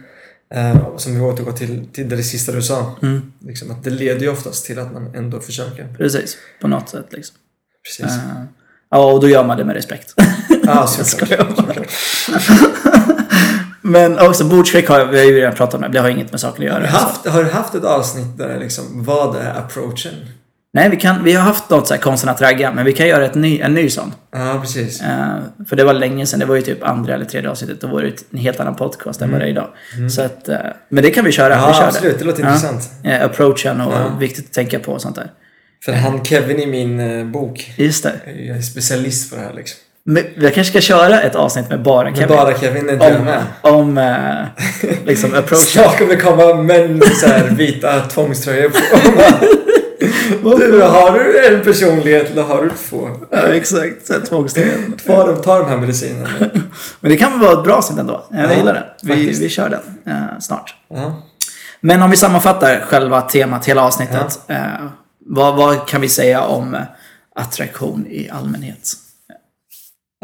[0.53, 2.95] Eh, som vi återgår till, till det sista du sa.
[3.01, 3.31] Mm.
[3.39, 5.87] Liksom, att det leder ju oftast till att man ändå försöker.
[5.97, 6.37] Precis.
[6.61, 7.35] På något sätt liksom.
[7.83, 8.05] Precis.
[8.17, 8.43] Eh,
[8.91, 10.13] Ja, och då gör man det med respekt.
[10.63, 11.07] Jag såklart.
[11.29, 11.85] skojar bara.
[13.81, 15.91] Men också bordsskick har jag, vi har ju redan pratat om.
[15.91, 16.91] Det har inget med saken att Har göra.
[16.91, 20.13] du, haft, har du haft ett avsnitt där liksom, vad är approachen?
[20.73, 23.07] Nej, vi, kan, vi har haft något så här konsten att ragga, men vi kan
[23.07, 24.13] göra ett ny, en ny sån.
[24.31, 25.01] Ja, precis.
[25.01, 25.37] Eh,
[25.69, 27.81] för det var länge sedan, det var ju typ andra eller tredje avsnittet.
[27.81, 29.67] Då var det en helt annan podcast än vad det är idag.
[30.11, 30.57] Så att, eh,
[30.89, 31.47] men det kan vi köra.
[31.55, 32.19] vi Ja, kör absolut.
[32.19, 32.47] Det låter Ja.
[32.47, 32.89] intressant.
[33.03, 34.17] Eh, approachen och Ja.
[34.19, 35.31] viktigt att tänka på och sånt där.
[35.85, 38.13] För han Kevin i min bok, Just det.
[38.47, 39.77] jag är specialist på det här liksom.
[40.03, 42.27] Men jag kanske ska köra ett avsnitt med bara Kevin.
[42.37, 43.43] bara Kevin inte jag om, med.
[43.61, 45.65] om eh, liksom approachen.
[45.65, 46.97] Snart kommer det komma män
[47.27, 48.79] med vita tvångströjor på.
[49.99, 53.09] Du, har du en personlighet eller har du två?
[53.31, 54.07] Ja, exakt.
[54.07, 54.93] Så här Tvångströjan.
[55.05, 56.27] Ta, ta den här medicinen.
[56.99, 58.25] Men det kan väl vara ett bra avsnitt ändå.
[58.31, 58.85] Jag Ja, gillar det.
[59.03, 60.75] Vi, vi kör den eh, snart.
[60.89, 61.21] Ja.
[61.81, 64.39] Men om vi sammanfattar själva temat, hela avsnittet.
[64.47, 64.57] Eh,
[65.25, 66.81] vad, vad kan vi säga om eh,
[67.35, 68.93] attraktion i allmänhet?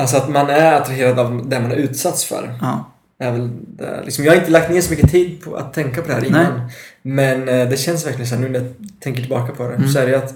[0.02, 2.58] Alltså att man är attraherad av det man har utsatts för.
[2.62, 2.92] Ja.
[3.20, 3.50] Är väl.
[4.06, 6.26] Liksom, jag har inte lagt ner så mycket tid på att tänka på det här
[6.26, 6.70] innan.
[7.08, 9.76] Men eh, det känns verkligen så här nu när jag tänker tillbaka på det.
[9.76, 9.90] Mm.
[9.90, 10.36] Så är det ju att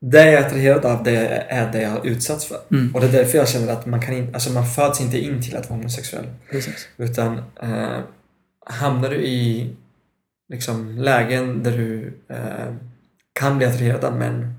[0.00, 2.58] det jag är attraherad av det är det jag utsatts för.
[2.70, 2.94] Mm.
[2.94, 5.42] Och det är därför jag känner att man kan in, alltså man föds inte in
[5.42, 6.24] till att vara homosexuell.
[6.50, 6.88] Precis.
[6.96, 7.98] Utan eh,
[8.66, 9.70] hamnar du i
[10.52, 12.74] liksom, lägen där du eh,
[13.32, 14.54] kan bli attraherad av män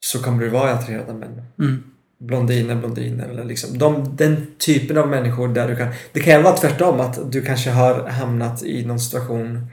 [0.00, 1.42] så kommer du vara attraherad av män.
[1.58, 1.82] Mm.
[2.18, 5.88] blondiner, blondiner eller liksom de, den typen av människor där du kan...
[6.12, 9.66] Det kan vara tvärtom att du kanske har hamnat i någon situation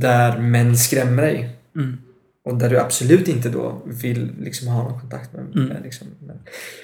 [0.00, 1.50] där män skrämmer dig.
[1.76, 1.98] Mm.
[2.44, 5.68] Och där du absolut inte då vill liksom ha någon kontakt med, Mm.
[5.68, 6.38] med liksom, men.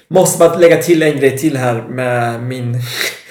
[0.07, 2.81] Måste bara lägga till en grej till här med min,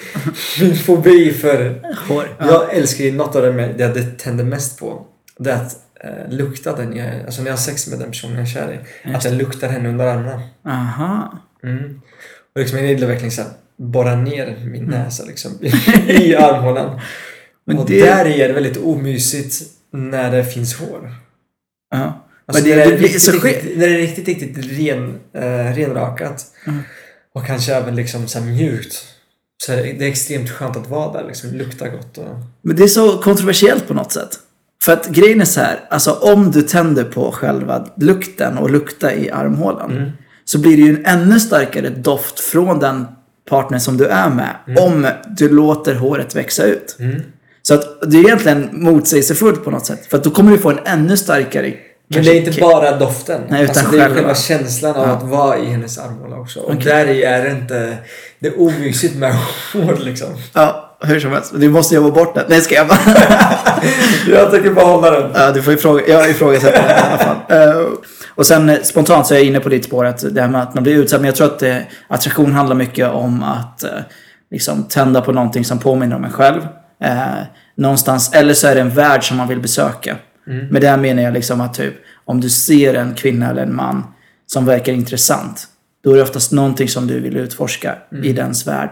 [0.61, 2.27] min fobi för Hår.
[2.39, 2.45] Ja.
[2.47, 5.05] jag älskar ju något av det, med, det jag tänder mest på.
[5.39, 8.35] Det är att eh, lukta den jag, alltså när jag har sex med den personen
[8.35, 9.13] jag är kär i.
[9.15, 10.41] Att jag luktar henne under armarna.
[10.65, 11.37] Aha.
[11.63, 12.01] Mm.
[12.55, 15.51] Och liksom jag gillar verkligen så här, borra ner min näsa liksom
[16.07, 16.99] i armhålan.
[17.73, 19.61] Men och det- där är det väldigt omysigt
[19.93, 21.15] när det finns hår.
[21.91, 22.25] Ja.
[22.45, 25.75] Alltså det- när, det det riktigt, så riktigt, när det är riktigt, riktigt ren, eh,
[25.75, 26.45] renrakat.
[26.67, 26.79] Mm.
[27.35, 29.05] Och kanske även liksom så mjukt.
[29.63, 31.49] Så det, är extremt skönt att vara där liksom.
[31.51, 32.35] Luktar gott och...
[32.61, 34.39] Men det är så kontroversiellt på något sätt.
[34.83, 39.13] För att grejen är så här, alltså om du tänder på själva lukten och lukta
[39.13, 39.91] i armhålan.
[39.91, 40.09] Mm.
[40.45, 43.05] Så blir det ju en ännu starkare doft från den
[43.49, 44.55] partner som du är med.
[44.79, 45.07] Om
[45.37, 46.95] du låter håret växa ut.
[46.99, 47.21] Mm.
[47.63, 50.05] Så att det är egentligen motsägelsefullt på något sätt.
[50.05, 51.73] För att då kommer du få en ännu starkare
[52.07, 53.41] Men det är inte bara doften.
[53.49, 54.35] Nej, utan alltså, det är själva.
[54.35, 55.13] känslan av Ja.
[55.13, 56.59] att vara i hennes armhåla också.
[56.59, 56.83] Och Okej.
[56.85, 57.97] där i är det inte...
[58.39, 59.33] Det är omysigt med
[59.73, 60.27] hår liksom.
[60.53, 61.53] Ja, hur som helst.
[61.55, 62.45] Du måste jobba bort den.
[62.49, 62.99] Nej, ska jag bara...
[64.29, 65.31] Jag tänker behålla den.
[65.35, 67.35] Ja, du får ifråga, jag ifrågasätter det i alla fall.
[67.49, 67.87] Eh,
[68.35, 70.61] och sen eh, spontant så är jag inne på ditt spår att det här med
[70.61, 71.19] att man blir utsatt.
[71.21, 71.75] Men jag tror att eh,
[72.07, 73.89] attraktion handlar mycket om att eh,
[74.51, 76.61] liksom tända på någonting som påminner om en själv.
[77.01, 77.43] Eh,
[77.75, 80.17] någonstans, eller så är det en värld som man vill besöka.
[80.71, 81.93] Med det menar jag liksom att typ
[82.25, 84.03] om du ser en kvinna eller en man
[84.47, 85.67] som verkar intressant.
[86.03, 88.89] Då är det oftast någonting som du vill utforska i dens värld.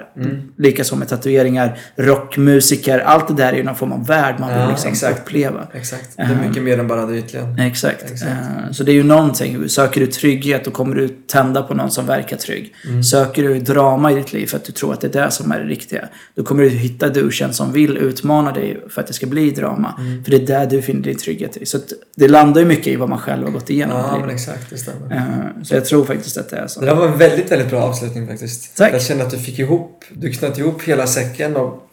[0.57, 2.99] Likaså med tatueringar, rockmusiker.
[2.99, 5.19] Allt det där är ju någon form av värld man vill Ja, liksom exakt.
[5.19, 5.67] uppleva.
[5.73, 6.17] Exakt.
[6.17, 7.55] Det är mycket mer än bara det ytliga.
[7.59, 8.03] Exakt.
[8.11, 8.31] Exakt.
[8.31, 9.69] Eh, Så det är ju någonting.
[9.69, 12.73] Söker du trygghet då kommer du tända på någon som verkar trygg.
[12.87, 13.03] Mm.
[13.03, 15.51] Söker du drama i ditt liv för att du tror att det är det som
[15.51, 16.07] är det riktiga.
[16.35, 19.95] Då kommer du hitta duschen som vill utmana dig för att det ska bli drama.
[19.99, 20.23] Mm.
[20.23, 21.65] För det är där du finner din trygghet i.
[21.65, 21.77] Så
[22.15, 23.97] det landar ju mycket i vad man själv har gått igenom.
[23.97, 24.69] Ja, men exakt.
[24.69, 25.15] Det stämmer.
[25.15, 26.85] Eh, Så jag tror faktiskt att det är så.
[26.99, 28.77] Var en väldigt, väldigt bra avslutning faktiskt.
[28.77, 28.93] Tack.
[28.93, 31.85] Jag känner att du fick ihop, du knöt ihop hela säcken och...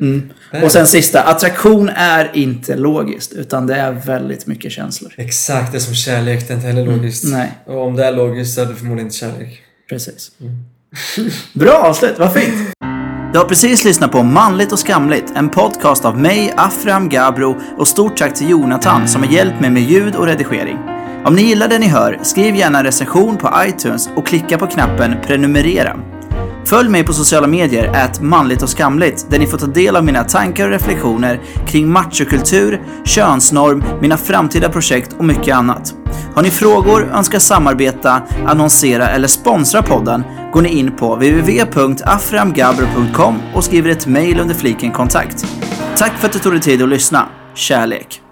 [0.00, 0.30] Mm.
[0.64, 5.14] Och sen sista, attraktion är inte logiskt utan det är väldigt mycket känslor.
[5.16, 7.24] Exakt, det är som kärlek, det är inte heller logiskt.
[7.24, 9.62] Nej, Och om det är logiskt så är det förmodligen inte kärlek.
[9.88, 10.30] precis.
[11.52, 12.54] Bra avslut, vad fint!
[13.32, 17.88] Du har precis lyssnat på Manligt och skamligt, en podcast av mig, Afram Gabro och
[17.88, 20.78] stort tack till Jonathan som har hjälpt mig med ljud och redigering.
[21.28, 24.66] Om ni gillar det ni hör, skriv gärna en recension på iTunes och klicka på
[24.66, 25.96] knappen prenumerera.
[26.64, 30.04] Följ mig på sociala medier, ät manligt och skamligt, där ni får ta del av
[30.04, 35.94] mina tankar och reflektioner kring machokultur, könsnorm, mina framtida projekt och mycket annat.
[36.34, 43.64] Har ni frågor, önskar samarbeta, annonsera eller sponsra podden går ni in på www.aframgabro.com och
[43.64, 45.46] skriver ett mejl under fliken kontakt.
[45.96, 47.28] Tack för att du tog dig tid att lyssna.
[47.54, 48.22] Kärlek!